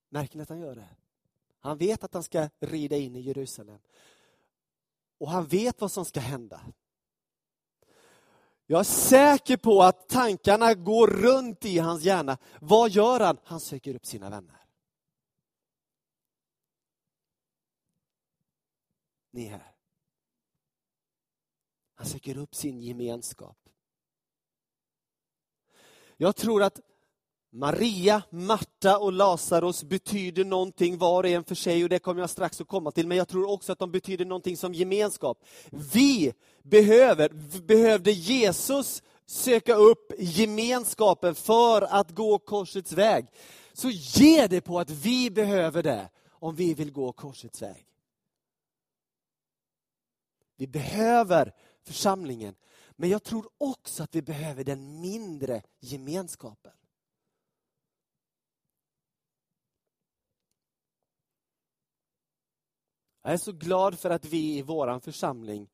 Märker 0.09 0.37
ni 0.37 0.43
att 0.43 0.49
han 0.49 0.59
gör 0.59 0.75
det? 0.75 0.89
Han 1.59 1.77
vet 1.77 2.03
att 2.03 2.13
han 2.13 2.23
ska 2.23 2.49
rida 2.59 2.97
in 2.97 3.15
i 3.15 3.19
Jerusalem. 3.19 3.79
Och 5.17 5.29
han 5.29 5.47
vet 5.47 5.81
vad 5.81 5.91
som 5.91 6.05
ska 6.05 6.19
hända. 6.19 6.61
Jag 8.71 8.79
är 8.79 8.83
säker 8.83 9.57
på 9.57 9.81
att 9.83 10.09
tankarna 10.09 10.73
går 10.73 11.07
runt 11.07 11.65
i 11.65 11.77
hans 11.77 12.03
hjärna. 12.03 12.37
Vad 12.61 12.89
gör 12.89 13.19
han? 13.19 13.37
Han 13.43 13.59
söker 13.59 13.95
upp 13.95 14.05
sina 14.05 14.29
vänner. 14.29 14.65
Ni 19.31 19.45
här. 19.45 19.75
Han 21.95 22.07
söker 22.07 22.37
upp 22.37 22.55
sin 22.55 22.81
gemenskap. 22.81 23.57
Jag 26.17 26.35
tror 26.35 26.63
att 26.63 26.79
Maria, 27.51 28.23
Marta 28.29 28.97
och 28.97 29.13
Lazarus 29.13 29.83
betyder 29.83 30.45
någonting 30.45 30.97
var 30.97 31.23
och 31.23 31.29
en 31.29 31.43
för 31.43 31.55
sig 31.55 31.83
och 31.83 31.89
det 31.89 31.99
kommer 31.99 32.21
jag 32.21 32.29
strax 32.29 32.61
att 32.61 32.67
komma 32.67 32.91
till. 32.91 33.07
Men 33.07 33.17
jag 33.17 33.27
tror 33.27 33.49
också 33.49 33.71
att 33.71 33.79
de 33.79 33.91
betyder 33.91 34.25
någonting 34.25 34.57
som 34.57 34.73
gemenskap. 34.73 35.43
Vi 35.93 36.33
behöver, 36.63 37.29
behövde 37.61 38.11
Jesus 38.11 39.03
söka 39.25 39.75
upp 39.75 40.11
gemenskapen 40.19 41.35
för 41.35 41.81
att 41.81 42.11
gå 42.11 42.39
korsets 42.39 42.91
väg. 42.91 43.27
Så 43.73 43.89
ge 43.89 44.47
det 44.47 44.61
på 44.61 44.79
att 44.79 44.89
vi 44.89 45.31
behöver 45.31 45.83
det 45.83 46.09
om 46.31 46.55
vi 46.55 46.73
vill 46.73 46.91
gå 46.91 47.11
korsets 47.11 47.61
väg. 47.61 47.85
Vi 50.57 50.67
behöver 50.67 51.53
församlingen. 51.83 52.55
Men 52.95 53.09
jag 53.09 53.23
tror 53.23 53.49
också 53.57 54.03
att 54.03 54.15
vi 54.15 54.21
behöver 54.21 54.63
den 54.63 55.01
mindre 55.01 55.61
gemenskapen. 55.79 56.71
Jag 63.29 63.33
är 63.33 63.37
så 63.37 63.51
glad 63.51 63.99
för 63.99 64.09
att 64.09 64.25
vi 64.25 64.57
i 64.57 64.61
vår 64.61 64.99
församling 64.99 65.69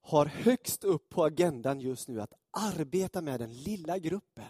har 0.00 0.26
högst 0.26 0.84
upp 0.84 1.08
på 1.08 1.24
agendan 1.24 1.80
just 1.80 2.08
nu 2.08 2.20
att 2.20 2.32
arbeta 2.50 3.22
med 3.22 3.40
den 3.40 3.52
lilla 3.52 3.98
gruppen. 3.98 4.48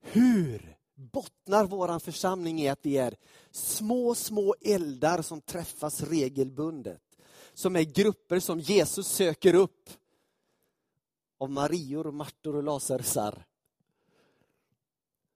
Hur 0.00 0.76
bottnar 0.94 1.64
vår 1.64 1.98
församling 1.98 2.60
i 2.60 2.68
att 2.68 2.86
vi 2.86 2.96
är 2.96 3.16
små, 3.50 4.14
små 4.14 4.54
eldar 4.60 5.22
som 5.22 5.40
träffas 5.40 6.02
regelbundet. 6.02 7.02
Som 7.54 7.76
är 7.76 7.82
grupper 7.82 8.40
som 8.40 8.60
Jesus 8.60 9.08
söker 9.08 9.54
upp 9.54 9.90
av 11.38 11.50
Marior, 11.50 12.12
Martor 12.12 12.56
och 12.56 12.62
Lasarsar. 12.62 13.46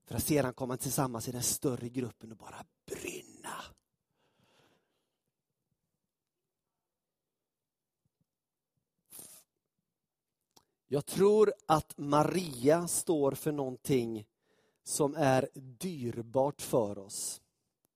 För 0.05 0.15
att 0.15 0.23
sedan 0.23 0.53
komma 0.53 0.77
tillsammans 0.77 1.27
i 1.27 1.31
den 1.31 1.43
större 1.43 1.89
gruppen 1.89 2.31
och 2.31 2.37
bara 2.37 2.65
Jag 10.93 11.05
tror 11.05 11.53
att 11.65 11.93
Maria 11.97 12.87
står 12.87 13.31
för 13.31 13.51
någonting 13.51 14.25
som 14.83 15.15
är 15.15 15.49
dyrbart 15.53 16.61
för 16.61 16.97
oss. 16.97 17.41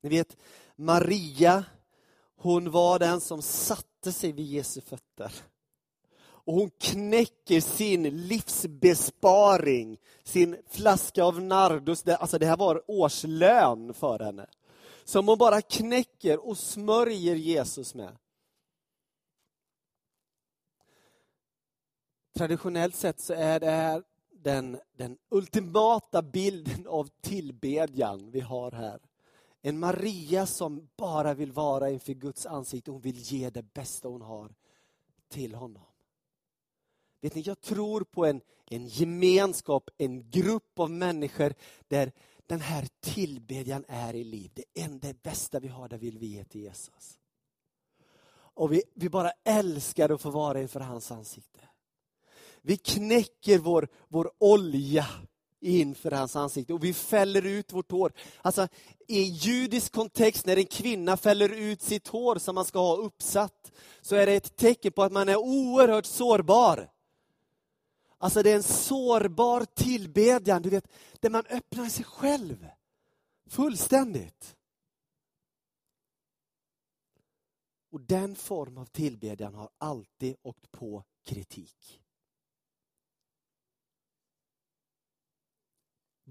Ni 0.04 0.10
vet, 0.10 0.38
Maria, 0.76 1.64
hon 2.38 2.72
var 2.72 3.00
den 3.00 3.22
som 3.22 3.42
satte 3.42 4.12
sig 4.12 4.32
vid 4.32 4.46
Jesu 4.46 4.82
fötter. 4.82 5.32
Och 6.18 6.54
hon 6.54 6.70
knäcker 6.80 7.62
sin 7.62 8.28
livsbesparing, 8.28 9.98
sin 10.24 10.58
flaska 10.70 11.24
av 11.24 11.42
Nardus, 11.42 12.08
alltså 12.08 12.40
det 12.40 12.46
här 12.46 12.58
var 12.58 12.84
årslön 12.88 13.94
för 13.94 14.20
henne. 14.20 14.46
Som 15.04 15.28
hon 15.28 15.38
bara 15.38 15.62
knäcker 15.62 16.48
och 16.48 16.58
smörjer 16.58 17.36
Jesus 17.36 17.96
med. 17.96 18.18
Traditionellt 22.38 22.96
sett 22.96 23.20
så 23.20 23.34
är 23.34 23.60
det 23.60 23.72
här 23.72 24.04
den, 24.32 24.80
den 24.98 25.18
ultimata 25.30 26.22
bilden 26.22 26.88
av 26.88 27.10
tillbedjan 27.22 28.32
vi 28.32 28.40
har 28.40 28.72
här. 28.72 29.00
En 29.62 29.80
Maria 29.80 30.46
som 30.46 30.90
bara 30.98 31.34
vill 31.34 31.52
vara 31.52 31.90
inför 31.90 32.14
Guds 32.14 32.46
ansikte. 32.46 32.92
Hon 32.92 33.02
vill 33.02 33.18
ge 33.18 33.50
det 33.50 33.74
bästa 33.74 34.08
hon 34.08 34.22
har 34.22 34.56
till 35.30 35.56
honom. 35.56 35.86
Vet 37.22 37.36
ni, 37.36 37.42
jag 37.42 37.62
tror 37.62 38.02
på 38.02 38.26
en, 38.26 38.42
en 38.66 38.88
gemenskap, 38.88 39.90
en 39.98 40.30
grupp 40.30 40.80
av 40.80 40.92
människor 40.92 41.54
där 41.88 42.12
den 42.46 42.62
här 42.62 42.88
tillbedjan 43.00 43.86
är 43.88 44.14
i 44.14 44.24
liv. 44.24 44.52
Det 44.54 44.82
enda 44.84 45.14
bästa 45.14 45.60
vi 45.60 45.68
har, 45.68 45.90
det 45.90 45.98
vill 45.98 46.18
vi 46.18 46.26
ge 46.26 46.44
till 46.44 46.62
Jesus. 46.62 47.20
Och 48.32 48.74
vi, 48.74 48.84
vi 48.94 49.10
bara 49.10 49.32
älskar 49.44 50.10
att 50.10 50.22
få 50.22 50.30
vara 50.30 50.62
inför 50.62 50.80
hans 50.80 51.12
ansikte. 51.12 51.60
Vi 52.66 52.78
knäcker 52.78 53.60
vår, 53.60 53.88
vår 54.08 54.32
olja 54.40 55.08
inför 55.60 56.12
hans 56.12 56.36
ansikte 56.36 56.74
och 56.74 56.84
vi 56.84 56.94
fäller 56.94 57.46
ut 57.46 57.74
vårt 57.74 57.92
hår. 57.92 58.14
Alltså, 58.42 58.68
I 59.08 59.22
judisk 59.22 59.92
kontext, 59.94 60.46
när 60.46 60.58
en 60.58 60.66
kvinna 60.66 61.18
fäller 61.18 61.50
ut 61.50 61.82
sitt 61.82 62.08
hår 62.08 62.36
som 62.36 62.56
man 62.56 62.66
ska 62.66 62.80
ha 62.80 62.96
uppsatt, 62.96 63.72
så 64.02 64.16
är 64.16 64.26
det 64.26 64.34
ett 64.34 64.56
tecken 64.56 64.92
på 64.92 65.04
att 65.04 65.12
man 65.12 65.30
är 65.30 65.36
oerhört 65.36 66.06
sårbar. 66.06 66.92
Alltså 68.18 68.44
det 68.44 68.52
är 68.52 68.56
en 68.56 68.64
sårbar 68.64 69.66
tillbedjan, 69.66 70.62
du 70.62 70.70
vet, 70.70 70.88
där 71.20 71.30
man 71.30 71.46
öppnar 71.50 71.90
sig 71.90 72.06
själv 72.06 72.68
fullständigt. 73.50 74.56
Och 77.92 78.02
den 78.02 78.36
form 78.36 78.78
av 78.78 78.86
tillbedjan 78.86 79.54
har 79.54 79.70
alltid 79.78 80.36
åkt 80.42 80.72
på 80.72 81.04
kritik. 81.26 82.02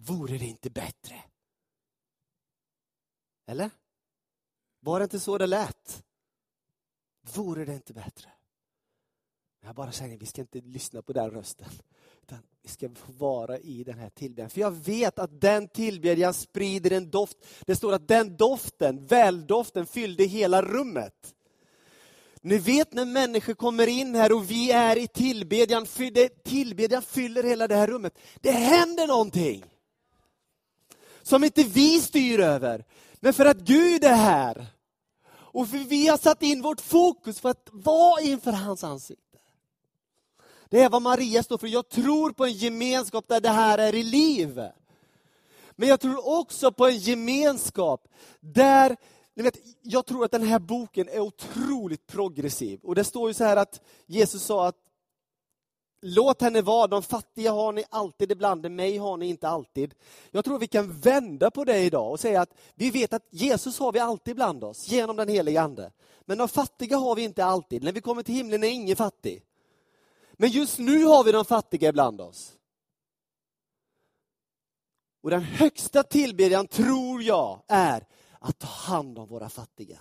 Vore 0.06 0.38
det 0.38 0.46
inte 0.46 0.70
bättre? 0.70 1.22
Eller? 3.46 3.70
Var 4.80 4.98
det 4.98 5.04
inte 5.04 5.20
så 5.20 5.38
det 5.38 5.46
lät? 5.46 6.04
Vore 7.34 7.64
det 7.64 7.74
inte 7.74 7.92
bättre? 7.92 8.30
Jag 9.64 9.74
bara 9.74 9.92
säger, 9.92 10.18
vi 10.18 10.26
ska 10.26 10.40
inte 10.40 10.60
lyssna 10.60 11.02
på 11.02 11.12
den 11.12 11.30
rösten. 11.30 11.68
Utan 12.22 12.38
vi 12.62 12.68
ska 12.68 12.88
vara 13.06 13.58
i 13.58 13.84
den 13.84 13.98
här 13.98 14.10
tillbedjan. 14.10 14.50
För 14.50 14.60
jag 14.60 14.70
vet 14.70 15.18
att 15.18 15.40
den 15.40 15.68
tillbedjan 15.68 16.34
sprider 16.34 16.90
en 16.90 17.10
doft. 17.10 17.36
Det 17.66 17.76
står 17.76 17.92
att 17.92 18.08
den 18.08 18.36
doften, 18.36 19.06
väldoften, 19.06 19.86
fyllde 19.86 20.24
hela 20.24 20.62
rummet. 20.62 21.34
Ni 22.40 22.58
vet 22.58 22.92
när 22.92 23.04
människor 23.04 23.54
kommer 23.54 23.86
in 23.86 24.14
här 24.14 24.32
och 24.32 24.50
vi 24.50 24.70
är 24.70 24.96
i 24.96 25.08
tillbedjan, 25.08 25.86
tillbedjan 26.44 27.02
fyller 27.02 27.42
hela 27.42 27.68
det 27.68 27.74
här 27.74 27.86
rummet. 27.86 28.18
Det 28.40 28.50
händer 28.50 29.06
någonting 29.06 29.73
som 31.24 31.44
inte 31.44 31.64
vi 31.64 32.00
styr 32.00 32.40
över. 32.40 32.84
Men 33.14 33.32
för 33.32 33.46
att 33.46 33.56
Gud 33.56 34.04
är 34.04 34.14
här. 34.14 34.66
Och 35.32 35.68
för 35.68 35.78
vi 35.78 36.08
har 36.08 36.18
satt 36.18 36.42
in 36.42 36.62
vårt 36.62 36.80
fokus 36.80 37.40
för 37.40 37.48
att 37.48 37.68
vara 37.72 38.20
inför 38.20 38.52
hans 38.52 38.84
ansikte. 38.84 39.38
Det 40.68 40.80
är 40.80 40.90
vad 40.90 41.02
Maria 41.02 41.42
står 41.42 41.58
för. 41.58 41.66
Jag 41.66 41.88
tror 41.88 42.30
på 42.30 42.44
en 42.44 42.52
gemenskap 42.52 43.28
där 43.28 43.40
det 43.40 43.48
här 43.48 43.78
är 43.78 43.94
i 43.94 44.02
liv. 44.02 44.62
Men 45.72 45.88
jag 45.88 46.00
tror 46.00 46.38
också 46.40 46.72
på 46.72 46.86
en 46.86 46.98
gemenskap 46.98 48.08
där 48.40 48.96
ni 49.34 49.42
vet, 49.42 49.58
jag 49.82 50.06
tror 50.06 50.24
att 50.24 50.30
den 50.30 50.42
här 50.42 50.58
boken 50.58 51.08
är 51.08 51.20
otroligt 51.20 52.06
progressiv. 52.06 52.80
Och 52.82 52.94
Det 52.94 53.04
står 53.04 53.30
ju 53.30 53.34
så 53.34 53.44
här 53.44 53.56
att 53.56 53.80
Jesus 54.06 54.42
sa 54.42 54.68
att 54.68 54.83
Låt 56.06 56.42
henne 56.42 56.62
vara, 56.62 56.86
de 56.86 57.02
fattiga 57.02 57.52
har 57.52 57.72
ni 57.72 57.84
alltid 57.90 58.32
ibland, 58.32 58.70
mig 58.70 58.96
har 58.96 59.16
ni 59.16 59.26
inte 59.26 59.48
alltid. 59.48 59.94
Jag 60.30 60.44
tror 60.44 60.58
vi 60.58 60.66
kan 60.66 61.00
vända 61.00 61.50
på 61.50 61.64
det 61.64 61.78
idag 61.78 62.10
och 62.10 62.20
säga 62.20 62.40
att 62.40 62.54
vi 62.74 62.90
vet 62.90 63.12
att 63.12 63.26
Jesus 63.30 63.78
har 63.78 63.92
vi 63.92 63.98
alltid 63.98 64.36
bland 64.36 64.64
oss, 64.64 64.88
genom 64.88 65.16
den 65.16 65.28
helige 65.28 65.60
Ande. 65.60 65.92
Men 66.20 66.38
de 66.38 66.48
fattiga 66.48 66.96
har 66.96 67.14
vi 67.14 67.22
inte 67.22 67.44
alltid. 67.44 67.82
När 67.82 67.92
vi 67.92 68.00
kommer 68.00 68.22
till 68.22 68.34
himlen 68.34 68.64
är 68.64 68.68
ingen 68.68 68.96
fattig. 68.96 69.44
Men 70.32 70.50
just 70.50 70.78
nu 70.78 71.04
har 71.04 71.24
vi 71.24 71.32
de 71.32 71.44
fattiga 71.44 71.88
ibland 71.88 72.20
oss. 72.20 72.52
Och 75.22 75.30
den 75.30 75.42
högsta 75.42 76.02
tillbedjan, 76.02 76.66
tror 76.66 77.22
jag, 77.22 77.62
är 77.68 78.06
att 78.38 78.58
ta 78.58 78.66
hand 78.66 79.18
om 79.18 79.28
våra 79.28 79.48
fattiga. 79.48 79.98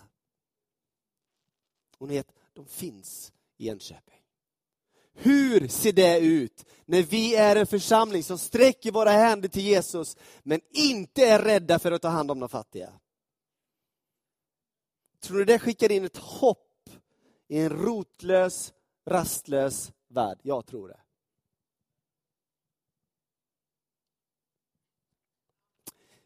Och 1.97 2.07
ni 2.07 2.13
vet, 2.13 2.31
de 2.53 2.65
finns 2.65 3.33
i 3.57 3.69
Enköping. 3.69 4.22
Hur 5.13 5.67
ser 5.67 5.93
det 5.93 6.19
ut 6.19 6.65
när 6.85 7.03
vi 7.03 7.35
är 7.35 7.55
en 7.55 7.67
församling 7.67 8.23
som 8.23 8.37
sträcker 8.37 8.91
våra 8.91 9.11
händer 9.11 9.49
till 9.49 9.63
Jesus, 9.63 10.17
men 10.43 10.61
inte 10.69 11.25
är 11.25 11.39
rädda 11.39 11.79
för 11.79 11.91
att 11.91 12.01
ta 12.01 12.07
hand 12.07 12.31
om 12.31 12.39
de 12.39 12.49
fattiga? 12.49 12.93
Tror 15.19 15.37
du 15.37 15.45
det 15.45 15.59
skickar 15.59 15.91
in 15.91 16.03
ett 16.03 16.17
hopp 16.17 16.89
i 17.47 17.59
en 17.59 17.69
rotlös, 17.69 18.73
rastlös 19.05 19.91
värld? 20.07 20.39
Jag 20.43 20.65
tror 20.65 20.87
det. 20.87 20.99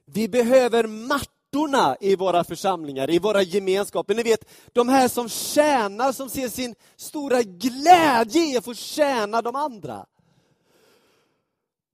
Vi 0.06 0.28
behöver 0.28 0.88
matt 0.88 1.37
pastorna 1.52 1.98
i 2.00 2.16
våra 2.16 2.44
församlingar, 2.44 3.10
i 3.10 3.20
våra 3.20 3.42
gemenskaper. 3.42 4.16
Ni 4.16 4.24
vet, 4.24 4.46
de 4.74 4.90
här 4.90 5.08
som 5.08 5.30
tjänar, 5.30 6.12
som 6.12 6.30
ser 6.30 6.50
sin 6.50 6.76
stora 6.96 7.44
glädje 7.44 8.46
i 8.54 8.58
att 8.58 8.66
få 8.66 8.74
tjäna 8.74 9.42
de 9.42 9.56
andra. 9.56 10.06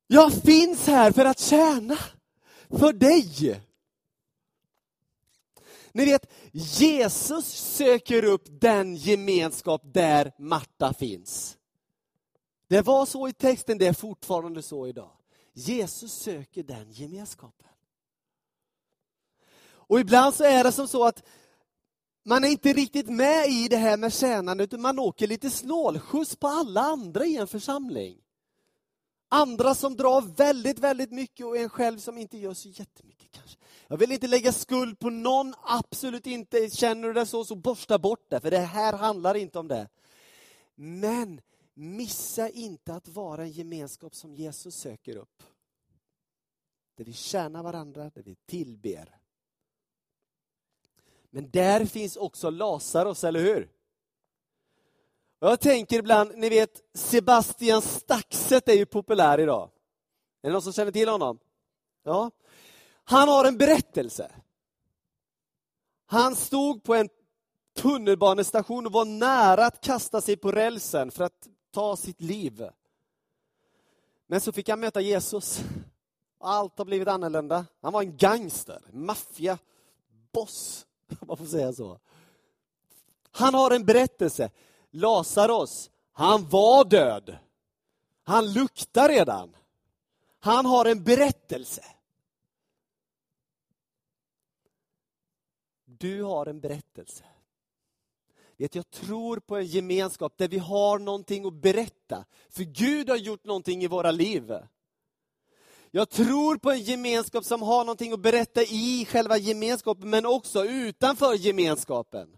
Jag 0.07 0.33
finns 0.33 0.87
här 0.87 1.11
för 1.11 1.25
att 1.25 1.39
tjäna, 1.39 1.97
för 2.69 2.93
dig. 2.93 3.61
Ni 5.91 6.05
vet, 6.05 6.31
Jesus 6.51 7.45
söker 7.47 8.23
upp 8.23 8.45
den 8.61 8.95
gemenskap 8.95 9.81
där 9.93 10.31
Marta 10.39 10.93
finns. 10.93 11.57
Det 12.67 12.81
var 12.81 13.05
så 13.05 13.27
i 13.27 13.33
texten, 13.33 13.77
det 13.77 13.87
är 13.87 13.93
fortfarande 13.93 14.61
så 14.61 14.87
idag. 14.87 15.11
Jesus 15.53 16.13
söker 16.13 16.63
den 16.63 16.91
gemenskapen. 16.91 17.72
Och 19.87 19.99
ibland 19.99 20.35
så 20.35 20.43
är 20.43 20.63
det 20.63 20.71
som 20.71 20.87
så 20.87 21.05
att 21.05 21.23
man 22.25 22.43
är 22.43 22.47
inte 22.47 22.73
riktigt 22.73 23.09
med 23.09 23.49
i 23.49 23.67
det 23.67 23.77
här 23.77 23.97
med 23.97 24.13
tjänande, 24.13 24.63
utan 24.63 24.81
man 24.81 24.99
åker 24.99 25.27
lite 25.27 25.49
snålskjuts 25.49 26.35
på 26.35 26.47
alla 26.47 26.81
andra 26.81 27.25
i 27.25 27.37
en 27.37 27.47
församling. 27.47 28.17
Andra 29.29 29.75
som 29.75 29.95
drar 29.95 30.21
väldigt, 30.21 30.79
väldigt 30.79 31.11
mycket 31.11 31.45
och 31.45 31.57
en 31.57 31.69
själv 31.69 31.97
som 31.97 32.17
inte 32.17 32.37
gör 32.37 32.53
så 32.53 32.69
jättemycket 32.69 33.31
kanske. 33.31 33.57
Jag 33.87 33.97
vill 33.97 34.11
inte 34.11 34.27
lägga 34.27 34.51
skuld 34.51 34.99
på 34.99 35.09
någon, 35.09 35.53
absolut 35.63 36.27
inte. 36.27 36.69
Känner 36.69 37.07
du 37.07 37.13
det 37.13 37.25
så, 37.25 37.45
så 37.45 37.55
borsta 37.55 37.99
bort 37.99 38.29
det, 38.29 38.39
för 38.39 38.51
det 38.51 38.57
här 38.57 38.93
handlar 38.93 39.35
inte 39.35 39.59
om 39.59 39.67
det. 39.67 39.89
Men 40.75 41.41
missa 41.73 42.49
inte 42.49 42.93
att 42.93 43.07
vara 43.07 43.43
en 43.43 43.51
gemenskap 43.51 44.15
som 44.15 44.35
Jesus 44.35 44.75
söker 44.75 45.17
upp. 45.17 45.43
Där 46.97 47.05
vi 47.05 47.13
tjänar 47.13 47.63
varandra, 47.63 48.11
där 48.15 48.23
vi 48.23 48.35
tillber. 48.35 49.17
Men 51.35 51.49
där 51.49 51.85
finns 51.85 52.17
också 52.17 52.49
Lazarus, 52.49 53.23
eller 53.23 53.39
hur? 53.39 53.69
Jag 55.39 55.59
tänker 55.59 55.99
ibland, 55.99 56.31
ni 56.35 56.49
vet 56.49 56.81
Sebastian 56.93 57.81
Staxet 57.81 58.69
är 58.69 58.73
ju 58.73 58.85
populär 58.85 59.39
idag. 59.39 59.69
Är 60.41 60.47
det 60.47 60.53
någon 60.53 60.61
som 60.61 60.73
känner 60.73 60.91
till 60.91 61.09
honom? 61.09 61.39
Ja. 62.03 62.31
Han 63.03 63.29
har 63.29 63.45
en 63.45 63.57
berättelse. 63.57 64.31
Han 66.05 66.35
stod 66.35 66.83
på 66.83 66.95
en 66.95 67.09
tunnelbanestation 67.75 68.85
och 68.85 68.91
var 68.91 69.05
nära 69.05 69.65
att 69.65 69.81
kasta 69.81 70.21
sig 70.21 70.37
på 70.37 70.51
rälsen 70.51 71.11
för 71.11 71.23
att 71.23 71.47
ta 71.71 71.95
sitt 71.95 72.21
liv. 72.21 72.69
Men 74.27 74.41
så 74.41 74.51
fick 74.51 74.69
han 74.69 74.79
möta 74.79 75.01
Jesus. 75.01 75.61
Allt 76.39 76.77
har 76.77 76.85
blivit 76.85 77.07
annorlunda. 77.07 77.65
Han 77.81 77.93
var 77.93 78.01
en 78.01 78.17
gangster, 78.17 78.81
maffia, 78.91 79.57
boss, 80.31 80.87
om 81.19 81.27
man 81.27 81.37
får 81.37 81.45
säga 81.45 81.73
så. 81.73 81.99
Han 83.31 83.53
har 83.53 83.71
en 83.71 83.85
berättelse. 83.85 84.49
Lazarus, 84.91 85.89
han 86.11 86.49
var 86.49 86.85
död. 86.85 87.37
Han 88.23 88.53
luktar 88.53 89.09
redan. 89.09 89.55
Han 90.39 90.65
har 90.65 90.85
en 90.85 91.03
berättelse. 91.03 91.83
Du 95.85 96.23
har 96.23 96.45
en 96.45 96.59
berättelse. 96.59 97.23
Vet, 98.57 98.75
jag 98.75 98.91
tror 98.91 99.39
på 99.39 99.57
en 99.57 99.65
gemenskap 99.65 100.37
där 100.37 100.47
vi 100.47 100.57
har 100.57 100.99
någonting 100.99 101.45
att 101.45 101.53
berätta. 101.53 102.25
För 102.49 102.63
Gud 102.63 103.09
har 103.09 103.17
gjort 103.17 103.43
någonting 103.43 103.83
i 103.83 103.87
våra 103.87 104.11
liv. 104.11 104.53
Jag 105.95 106.09
tror 106.09 106.57
på 106.57 106.71
en 106.71 106.81
gemenskap 106.81 107.45
som 107.45 107.61
har 107.61 107.85
någonting 107.85 108.13
att 108.13 108.19
berätta 108.19 108.61
i 108.63 109.07
själva 109.09 109.37
gemenskapen, 109.37 110.09
men 110.09 110.25
också 110.25 110.65
utanför 110.65 111.33
gemenskapen. 111.33 112.37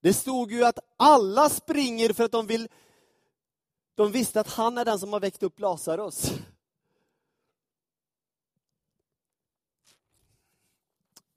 Det 0.00 0.14
stod 0.14 0.52
ju 0.52 0.64
att 0.64 0.78
alla 0.96 1.48
springer 1.48 2.12
för 2.12 2.24
att 2.24 2.32
de 2.32 2.46
vill 2.46 2.68
de 3.94 4.12
visste 4.12 4.40
att 4.40 4.48
han 4.50 4.78
är 4.78 4.84
den 4.84 4.98
som 4.98 5.12
har 5.12 5.20
väckt 5.20 5.42
upp 5.42 5.60
Lazarus. 5.60 6.32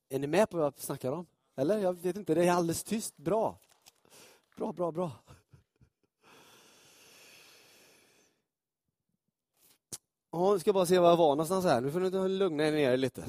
Är 0.10 0.20
ni 0.20 0.28
med 0.28 0.50
på 0.50 0.58
vad 0.58 0.66
jag 0.66 0.80
snackar 0.80 1.12
om? 1.12 1.26
Eller? 1.56 1.78
Jag 1.78 1.94
vet 1.94 2.16
inte, 2.18 2.34
det 2.34 2.46
är 2.46 2.52
alldeles 2.52 2.84
tyst. 2.84 3.18
Bra. 3.18 3.60
Bra, 4.56 4.74
bra, 4.74 4.92
bra. 4.92 5.12
Ja, 10.36 10.54
nu 10.54 10.60
ska 10.60 10.68
jag 10.68 10.76
bara 10.76 10.86
se 10.86 11.00
var 11.00 11.10
jag 11.10 11.18
var 11.18 11.30
någonstans 11.30 11.66
här. 11.66 11.82
Nu 11.82 11.92
får 11.92 12.00
ni 12.00 12.30
lugna 12.30 12.68
er 12.68 12.72
ner 12.72 12.98
lite. 12.98 13.24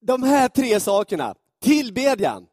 De 0.00 0.22
här 0.22 0.48
tre 0.48 0.80
sakerna, 0.80 1.34
tillbedjan, 1.60 2.46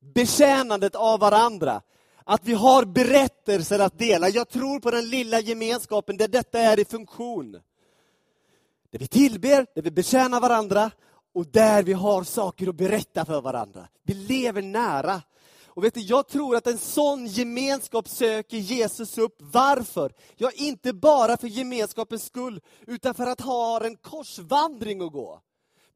betjänandet 0.00 0.94
av 0.94 1.20
varandra, 1.20 1.82
att 2.24 2.40
vi 2.44 2.54
har 2.54 2.84
berättelser 2.84 3.78
att 3.78 3.98
dela. 3.98 4.28
Jag 4.28 4.48
tror 4.48 4.80
på 4.80 4.90
den 4.90 5.08
lilla 5.08 5.40
gemenskapen 5.40 6.16
där 6.16 6.28
detta 6.28 6.58
är 6.58 6.78
i 6.78 6.84
funktion. 6.84 7.52
Där 8.90 8.98
vi 8.98 9.06
tillber, 9.06 9.66
där 9.74 9.82
vi 9.82 9.90
betjänar 9.90 10.40
varandra 10.40 10.90
och 11.34 11.46
där 11.46 11.82
vi 11.82 11.92
har 11.92 12.22
saker 12.22 12.68
att 12.68 12.74
berätta 12.74 13.24
för 13.24 13.40
varandra. 13.40 13.88
Vi 14.02 14.14
lever 14.14 14.62
nära. 14.62 15.22
Och 15.74 15.84
vet 15.84 15.94
du, 15.94 16.00
jag 16.00 16.28
tror 16.28 16.56
att 16.56 16.66
en 16.66 16.78
sån 16.78 17.26
gemenskap 17.26 18.08
söker 18.08 18.56
Jesus 18.56 19.18
upp. 19.18 19.36
Varför? 19.38 20.12
Ja, 20.36 20.50
inte 20.54 20.92
bara 20.92 21.36
för 21.36 21.48
gemenskapens 21.48 22.24
skull, 22.24 22.60
utan 22.86 23.14
för 23.14 23.26
att 23.26 23.40
ha 23.40 23.84
en 23.84 23.96
korsvandring 23.96 25.00
att 25.00 25.12
gå. 25.12 25.42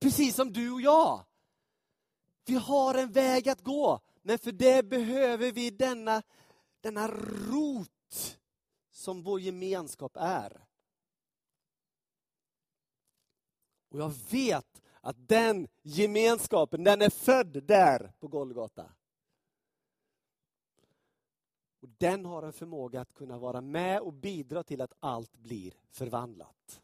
Precis 0.00 0.34
som 0.34 0.52
du 0.52 0.70
och 0.70 0.80
jag. 0.80 1.24
Vi 2.46 2.54
har 2.54 2.94
en 2.94 3.12
väg 3.12 3.48
att 3.48 3.60
gå, 3.60 4.00
men 4.22 4.38
för 4.38 4.52
det 4.52 4.82
behöver 4.82 5.52
vi 5.52 5.70
denna, 5.70 6.22
denna 6.80 7.08
rot 7.08 8.38
som 8.92 9.22
vår 9.22 9.40
gemenskap 9.40 10.12
är. 10.16 10.64
Och 13.90 14.00
jag 14.00 14.12
vet 14.30 14.82
att 15.00 15.28
den 15.28 15.68
gemenskapen, 15.82 16.84
den 16.84 17.02
är 17.02 17.10
född 17.10 17.66
där 17.66 18.12
på 18.20 18.28
Golgata. 18.28 18.90
Och 21.88 21.94
Den 21.98 22.24
har 22.24 22.42
en 22.42 22.53
förmåga 22.53 23.01
att 23.01 23.14
kunna 23.14 23.38
vara 23.38 23.61
med 23.61 24.01
och 24.01 24.12
bidra 24.12 24.62
till 24.62 24.81
att 24.81 24.92
allt 25.01 25.37
blir 25.37 25.72
förvandlat. 25.90 26.81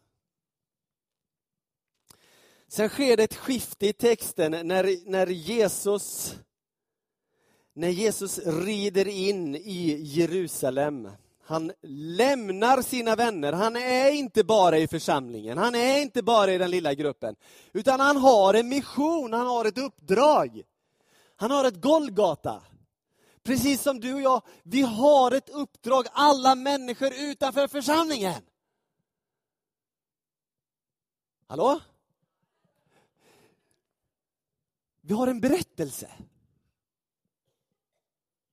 Sen 2.69 2.89
sker 2.89 3.17
det 3.17 3.25
ett 3.25 3.35
skifte 3.35 3.87
i 3.87 3.93
texten 3.93 4.51
när, 4.51 5.11
när, 5.11 5.27
Jesus, 5.27 6.37
när 7.73 7.89
Jesus 7.89 8.39
rider 8.39 9.09
in 9.09 9.57
i 9.57 10.01
Jerusalem. 10.03 11.09
Han 11.43 11.73
lämnar 12.17 12.83
sina 12.83 13.17
vänner. 13.17 13.53
Han 13.53 13.77
är 13.77 14.11
inte 14.11 14.45
bara 14.45 14.79
i 14.79 14.89
församlingen, 14.89 15.59
han 15.59 15.75
är 15.75 16.03
inte 16.03 16.23
bara 16.23 16.53
i 16.53 16.59
den 16.59 16.71
lilla 16.71 16.95
gruppen. 16.95 17.37
Utan 17.73 18.01
han 18.01 18.17
har 18.17 18.55
en 18.55 18.69
mission, 18.69 19.33
han 19.33 19.47
har 19.47 19.65
ett 19.65 19.79
uppdrag. 19.79 20.63
Han 21.37 21.51
har 21.51 21.65
ett 21.65 21.81
Golgata. 21.81 22.63
Precis 23.45 23.83
som 23.83 24.01
du 24.01 24.15
och 24.15 24.21
jag, 24.21 24.43
vi 24.63 24.83
har 24.83 25.33
ett 25.33 25.49
uppdrag, 25.49 26.07
alla 26.13 26.55
människor 26.55 27.13
utanför 27.15 27.69
församlingen. 27.69 28.43
Hallå? 31.47 31.81
Vi 35.01 35.15
har 35.15 35.27
en 35.27 35.41
berättelse 35.41 36.11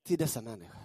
till 0.03 0.17
dessa 0.17 0.41
människor. 0.41 0.81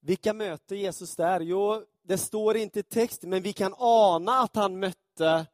Vilka 0.00 0.32
möter 0.32 0.76
Jesus 0.76 1.16
där? 1.16 1.40
Jo, 1.40 1.84
det 2.02 2.18
står 2.18 2.56
inte 2.56 2.80
i 2.80 2.82
texten, 2.82 3.30
men 3.30 3.42
vi 3.42 3.52
kan 3.52 3.74
ana 3.78 4.32
att 4.32 4.56
han 4.56 4.78
mötte 4.78 5.46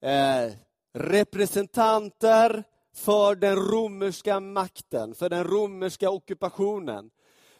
eh, 0.00 0.52
representanter 0.92 2.64
för 2.94 3.34
den 3.34 3.56
romerska 3.56 4.40
makten, 4.40 5.14
för 5.14 5.30
den 5.30 5.44
romerska 5.44 6.10
ockupationen 6.10 7.10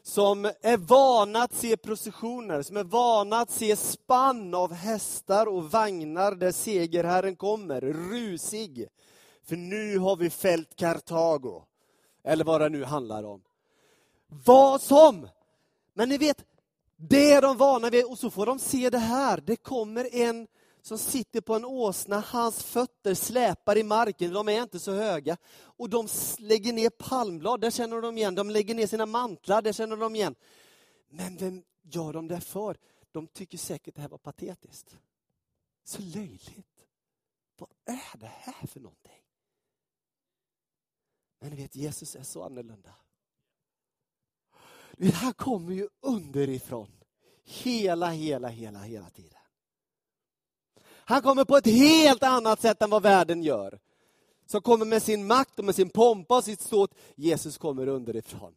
som 0.02 0.44
är 0.44 0.76
vana 0.76 1.42
att 1.42 1.54
se 1.54 1.76
processioner, 1.76 2.62
som 2.62 2.76
är 2.76 2.84
vana 2.84 3.36
att 3.36 3.50
se 3.50 3.76
spann 3.76 4.54
av 4.54 4.72
hästar 4.72 5.46
och 5.46 5.70
vagnar 5.70 6.34
där 6.34 6.52
segerherren 6.52 7.36
kommer, 7.36 7.80
rusig. 7.80 8.88
För 9.46 9.56
nu 9.56 9.98
har 9.98 10.16
vi 10.16 10.30
fällt 10.30 10.76
Kartago. 10.76 11.62
Eller 12.24 12.44
vad 12.44 12.60
det 12.60 12.68
nu 12.68 12.84
handlar 12.84 13.24
om. 13.24 13.42
Vad 14.28 14.80
som! 14.80 15.28
Men 15.94 16.08
ni 16.08 16.18
vet, 16.18 16.44
det 16.96 17.32
är 17.32 17.42
de 17.42 17.56
vana 17.56 17.90
vid 17.90 18.04
och 18.04 18.18
så 18.18 18.30
får 18.30 18.46
de 18.46 18.58
se 18.58 18.90
det 18.90 18.98
här. 18.98 19.42
Det 19.46 19.56
kommer 19.56 20.14
en 20.14 20.46
som 20.84 20.98
sitter 20.98 21.40
på 21.40 21.54
en 21.54 21.64
åsna, 21.64 22.20
hans 22.20 22.64
fötter 22.64 23.14
släpar 23.14 23.78
i 23.78 23.82
marken, 23.82 24.32
de 24.32 24.48
är 24.48 24.62
inte 24.62 24.80
så 24.80 24.92
höga. 24.92 25.36
Och 25.54 25.90
de 25.90 26.08
lägger 26.38 26.72
ner 26.72 26.90
palmblad, 26.90 27.60
där 27.60 27.70
känner 27.70 28.00
de 28.00 28.18
igen. 28.18 28.34
De 28.34 28.50
lägger 28.50 28.74
ner 28.74 28.86
sina 28.86 29.06
mantlar, 29.06 29.62
där 29.62 29.72
känner 29.72 29.96
de 29.96 30.16
igen. 30.16 30.34
Men 31.08 31.36
vem 31.36 31.62
gör 31.82 32.12
de 32.12 32.28
det 32.28 32.40
för? 32.40 32.76
De 33.12 33.26
tycker 33.26 33.58
säkert 33.58 33.94
det 33.94 34.00
här 34.00 34.08
var 34.08 34.18
patetiskt. 34.18 34.96
Så 35.84 36.02
löjligt. 36.02 36.86
Vad 37.56 37.70
är 37.84 38.18
det 38.18 38.32
här 38.34 38.66
för 38.66 38.80
någonting? 38.80 39.22
Men 41.40 41.50
ni 41.50 41.56
vet, 41.56 41.76
Jesus 41.76 42.16
är 42.16 42.22
så 42.22 42.42
annorlunda. 42.42 42.94
Han 45.12 45.34
kommer 45.34 45.72
ju 45.72 45.88
underifrån. 46.00 46.90
Hela, 47.44 48.10
hela, 48.10 48.48
hela, 48.48 48.78
hela 48.78 49.10
tiden. 49.10 49.43
Han 51.06 51.22
kommer 51.22 51.44
på 51.44 51.56
ett 51.56 51.66
helt 51.66 52.22
annat 52.22 52.60
sätt 52.60 52.82
än 52.82 52.90
vad 52.90 53.02
världen 53.02 53.42
gör. 53.42 53.78
Som 54.46 54.62
kommer 54.62 54.86
med 54.86 55.02
sin 55.02 55.26
makt 55.26 55.58
och 55.58 55.64
med 55.64 55.74
sin 55.74 55.90
pompa 55.90 56.36
och 56.36 56.44
sitt 56.44 56.60
ståt. 56.60 56.94
Jesus 57.16 57.58
kommer 57.58 57.86
underifrån. 57.86 58.54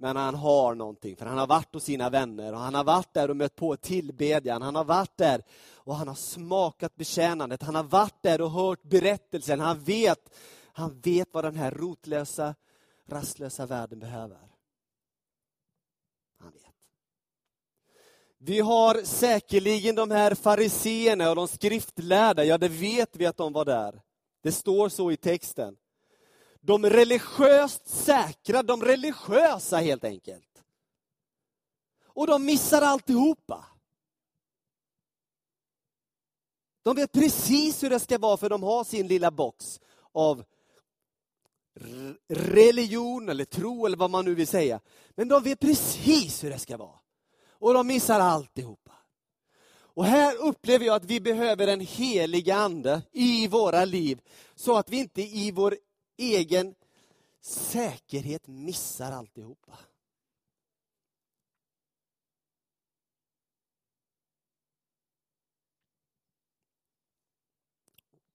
Men 0.00 0.16
han 0.16 0.34
har 0.34 0.74
någonting, 0.74 1.16
för 1.16 1.26
han 1.26 1.38
har 1.38 1.46
varit 1.46 1.74
hos 1.74 1.84
sina 1.84 2.10
vänner 2.10 2.52
och 2.52 2.58
han 2.58 2.74
har 2.74 2.84
varit 2.84 3.14
där 3.14 3.30
och 3.30 3.36
mött 3.36 3.56
på 3.56 3.76
tillbedjan. 3.76 4.62
Han 4.62 4.74
har 4.74 4.84
varit 4.84 5.16
där 5.16 5.42
och 5.74 5.94
han 5.94 6.08
har 6.08 6.14
smakat 6.14 6.96
betjänandet. 6.96 7.62
Han 7.62 7.74
har 7.74 7.82
varit 7.82 8.22
där 8.22 8.40
och 8.40 8.50
hört 8.50 8.82
berättelsen. 8.82 9.60
Han 9.60 9.80
vet, 9.80 10.34
han 10.72 11.00
vet 11.00 11.28
vad 11.32 11.44
den 11.44 11.56
här 11.56 11.70
rotlösa, 11.70 12.54
rastlösa 13.06 13.66
världen 13.66 13.98
behöver. 13.98 14.38
Han 16.38 16.52
vet. 16.52 16.74
Vi 18.38 18.60
har 18.60 19.02
säkerligen 19.04 19.94
de 19.94 20.10
här 20.10 20.34
fariseerna 20.34 21.30
och 21.30 21.36
de 21.36 21.48
skriftlärda, 21.48 22.44
ja 22.44 22.58
det 22.58 22.68
vet 22.68 23.16
vi 23.16 23.26
att 23.26 23.36
de 23.36 23.52
var 23.52 23.64
där. 23.64 24.02
Det 24.42 24.52
står 24.52 24.88
så 24.88 25.10
i 25.10 25.16
texten. 25.16 25.76
de 26.60 26.86
religiöst 26.86 27.88
säkra, 27.88 28.62
de 28.62 28.82
religiösa 28.82 29.76
helt 29.76 30.04
enkelt. 30.04 30.64
Och 32.04 32.26
de 32.26 32.44
missar 32.44 32.82
alltihopa. 32.82 33.64
De 36.82 36.96
vet 36.96 37.12
precis 37.12 37.82
hur 37.82 37.90
det 37.90 38.00
ska 38.00 38.18
vara 38.18 38.36
för 38.36 38.50
de 38.50 38.62
har 38.62 38.84
sin 38.84 39.06
lilla 39.06 39.30
box 39.30 39.80
av 40.12 40.44
religion 42.28 43.28
eller 43.28 43.44
tro 43.44 43.86
eller 43.86 43.96
vad 43.96 44.10
man 44.10 44.24
nu 44.24 44.34
vill 44.34 44.46
säga. 44.46 44.80
Men 45.10 45.28
de 45.28 45.42
vet 45.42 45.60
precis 45.60 46.44
hur 46.44 46.50
det 46.50 46.58
ska 46.58 46.76
vara. 46.76 46.97
Och 47.58 47.74
de 47.74 47.86
missar 47.86 48.20
alltihopa. 48.20 48.92
Och 49.98 50.04
här 50.04 50.36
upplever 50.36 50.86
jag 50.86 50.96
att 50.96 51.04
vi 51.04 51.20
behöver 51.20 51.68
en 51.68 51.80
helig 51.80 52.50
ande 52.50 53.02
i 53.12 53.48
våra 53.48 53.84
liv 53.84 54.20
så 54.54 54.76
att 54.76 54.90
vi 54.90 54.98
inte 54.98 55.22
i 55.22 55.50
vår 55.50 55.76
egen 56.16 56.74
säkerhet 57.40 58.46
missar 58.46 59.12
alltihopa. 59.12 59.78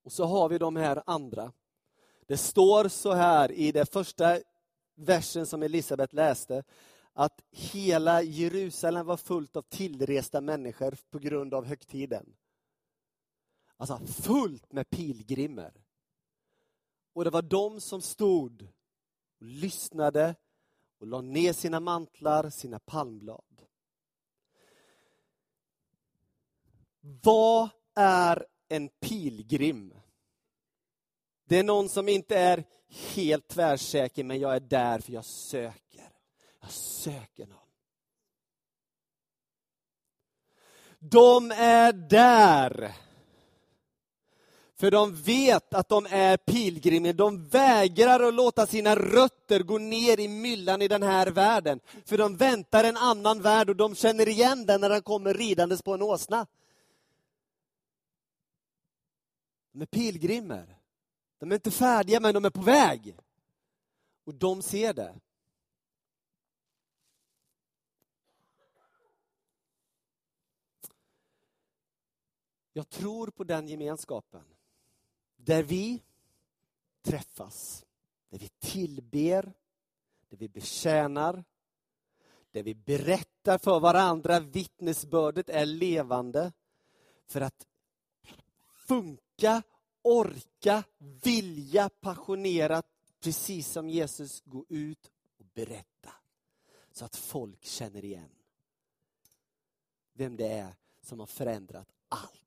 Och 0.04 0.12
så 0.12 0.26
har 0.26 0.50
vi 0.50 0.58
de 0.58 0.76
här 0.76 1.04
andra. 1.06 1.52
Det 2.28 2.38
står 2.38 2.88
så 2.88 3.14
här 3.14 3.52
i 3.52 3.72
den 3.72 3.86
första 3.86 4.40
versen 4.96 5.46
som 5.46 5.64
Elisabet 5.64 6.14
läste, 6.14 6.64
att 7.13 7.41
hela 7.52 8.21
Jerusalem 8.21 9.06
var 9.06 9.17
fullt 9.17 9.56
av 9.56 9.62
tillresta 9.62 10.41
människor 10.41 10.97
på 11.10 11.19
grund 11.19 11.54
av 11.54 11.65
högtiden. 11.65 12.36
Alltså 13.78 13.99
fullt 14.06 14.71
med 14.71 14.89
pilgrimer. 14.89 15.73
Och 17.13 17.23
det 17.23 17.30
var 17.30 17.41
de 17.41 17.82
som 17.82 18.02
stod 18.02 18.67
och 19.39 19.45
lyssnade 19.45 20.36
och 20.99 21.08
la 21.08 21.21
ner 21.21 21.54
sina 21.54 21.80
mantlar, 21.80 22.49
sina 22.49 22.80
palmblad. 22.80 23.62
Vad 26.99 27.69
är 27.95 28.45
en 28.67 28.89
pilgrim? 28.89 29.93
Det 31.45 31.60
är 31.60 31.63
någon 31.63 31.89
som 31.89 32.10
inte 32.10 32.38
är 32.38 32.63
helt 32.89 33.47
tvärsäker, 33.47 34.23
men 34.23 34.39
jag 34.39 34.56
är 34.56 34.60
där 34.60 34.99
för 34.99 35.13
jag 35.13 35.26
söker. 35.26 36.03
Jag 36.63 36.71
söker 36.71 37.47
någon. 37.47 37.60
De 40.99 41.52
är 41.52 41.93
där. 41.93 42.95
För 44.76 44.91
de 44.91 45.15
vet 45.15 45.73
att 45.73 45.89
de 45.89 46.06
är 46.10 46.38
pilgrimer. 46.38 47.13
De 47.13 47.47
vägrar 47.47 48.19
att 48.19 48.34
låta 48.34 48.67
sina 48.67 48.95
rötter 48.95 49.60
gå 49.60 49.78
ner 49.78 50.19
i 50.19 50.28
myllan 50.28 50.82
i 50.82 50.88
den 50.88 51.04
här 51.04 51.28
världen. 51.28 51.80
För 52.06 52.17
de 52.17 52.38
väntar 52.38 52.84
en 52.84 52.97
annan 52.97 53.41
värld 53.41 53.69
och 53.69 53.76
de 53.76 53.95
känner 53.95 54.28
igen 54.28 54.65
den 54.65 54.82
när 54.82 54.89
den 54.89 55.02
kommer 55.02 55.34
ridandes 55.34 55.82
på 55.82 55.93
en 55.93 56.02
åsna. 56.02 56.47
De 59.71 59.82
är 59.82 59.86
pilgrimer. 59.86 60.78
De 61.39 61.52
är 61.52 61.56
inte 61.56 61.71
färdiga, 61.71 62.19
men 62.19 62.34
de 62.34 62.45
är 62.45 62.49
på 62.49 62.62
väg. 62.62 63.17
Och 64.26 64.34
de 64.34 64.62
ser 64.62 64.93
det. 64.93 65.15
Jag 72.74 72.90
tror 72.90 73.28
på 73.28 73.44
den 73.44 73.68
gemenskapen. 73.68 74.44
Där 75.36 75.64
vi 75.64 76.02
träffas, 77.02 77.86
där 78.30 78.40
vi 78.40 78.50
tillber, 78.50 79.54
där 80.30 80.38
vi 80.38 80.50
betjänar, 80.50 81.44
där 82.52 82.64
vi 82.64 82.76
berättar 82.76 83.58
för 83.58 83.80
varandra. 83.80 84.40
Vittnesbördet 84.40 85.50
är 85.50 85.66
levande. 85.66 86.52
För 87.26 87.42
att 87.42 87.68
funka 88.88 89.64
orka, 90.02 90.84
vilja 90.98 91.90
passionerat, 91.90 92.86
precis 93.20 93.68
som 93.68 93.90
Jesus, 93.90 94.42
gå 94.46 94.66
ut 94.70 95.12
och 95.38 95.46
berätta. 95.54 96.10
Så 96.92 97.06
att 97.06 97.16
folk 97.16 97.66
känner 97.66 98.06
igen 98.06 98.30
vem 100.14 100.36
det 100.36 100.48
är 100.48 100.76
som 101.02 101.20
har 101.20 101.28
förändrat 101.28 101.88
allt. 102.10 102.43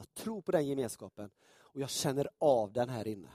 Jag 0.00 0.14
tror 0.14 0.42
på 0.42 0.52
den 0.52 0.66
gemenskapen 0.66 1.30
och 1.50 1.80
jag 1.80 1.90
känner 1.90 2.28
av 2.38 2.72
den 2.72 2.88
här 2.88 3.08
inne. 3.08 3.28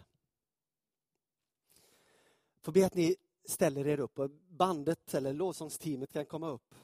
Får 2.62 2.72
be 2.72 2.86
att 2.86 2.96
ni 2.96 3.16
ställer 3.46 3.88
er 3.88 4.00
upp 4.00 4.20
och 4.20 4.30
bandet 4.30 5.14
eller 5.14 5.34
lovsångsteamet 5.34 6.14
kan 6.14 6.26
komma 6.26 6.48
upp. 6.50 6.76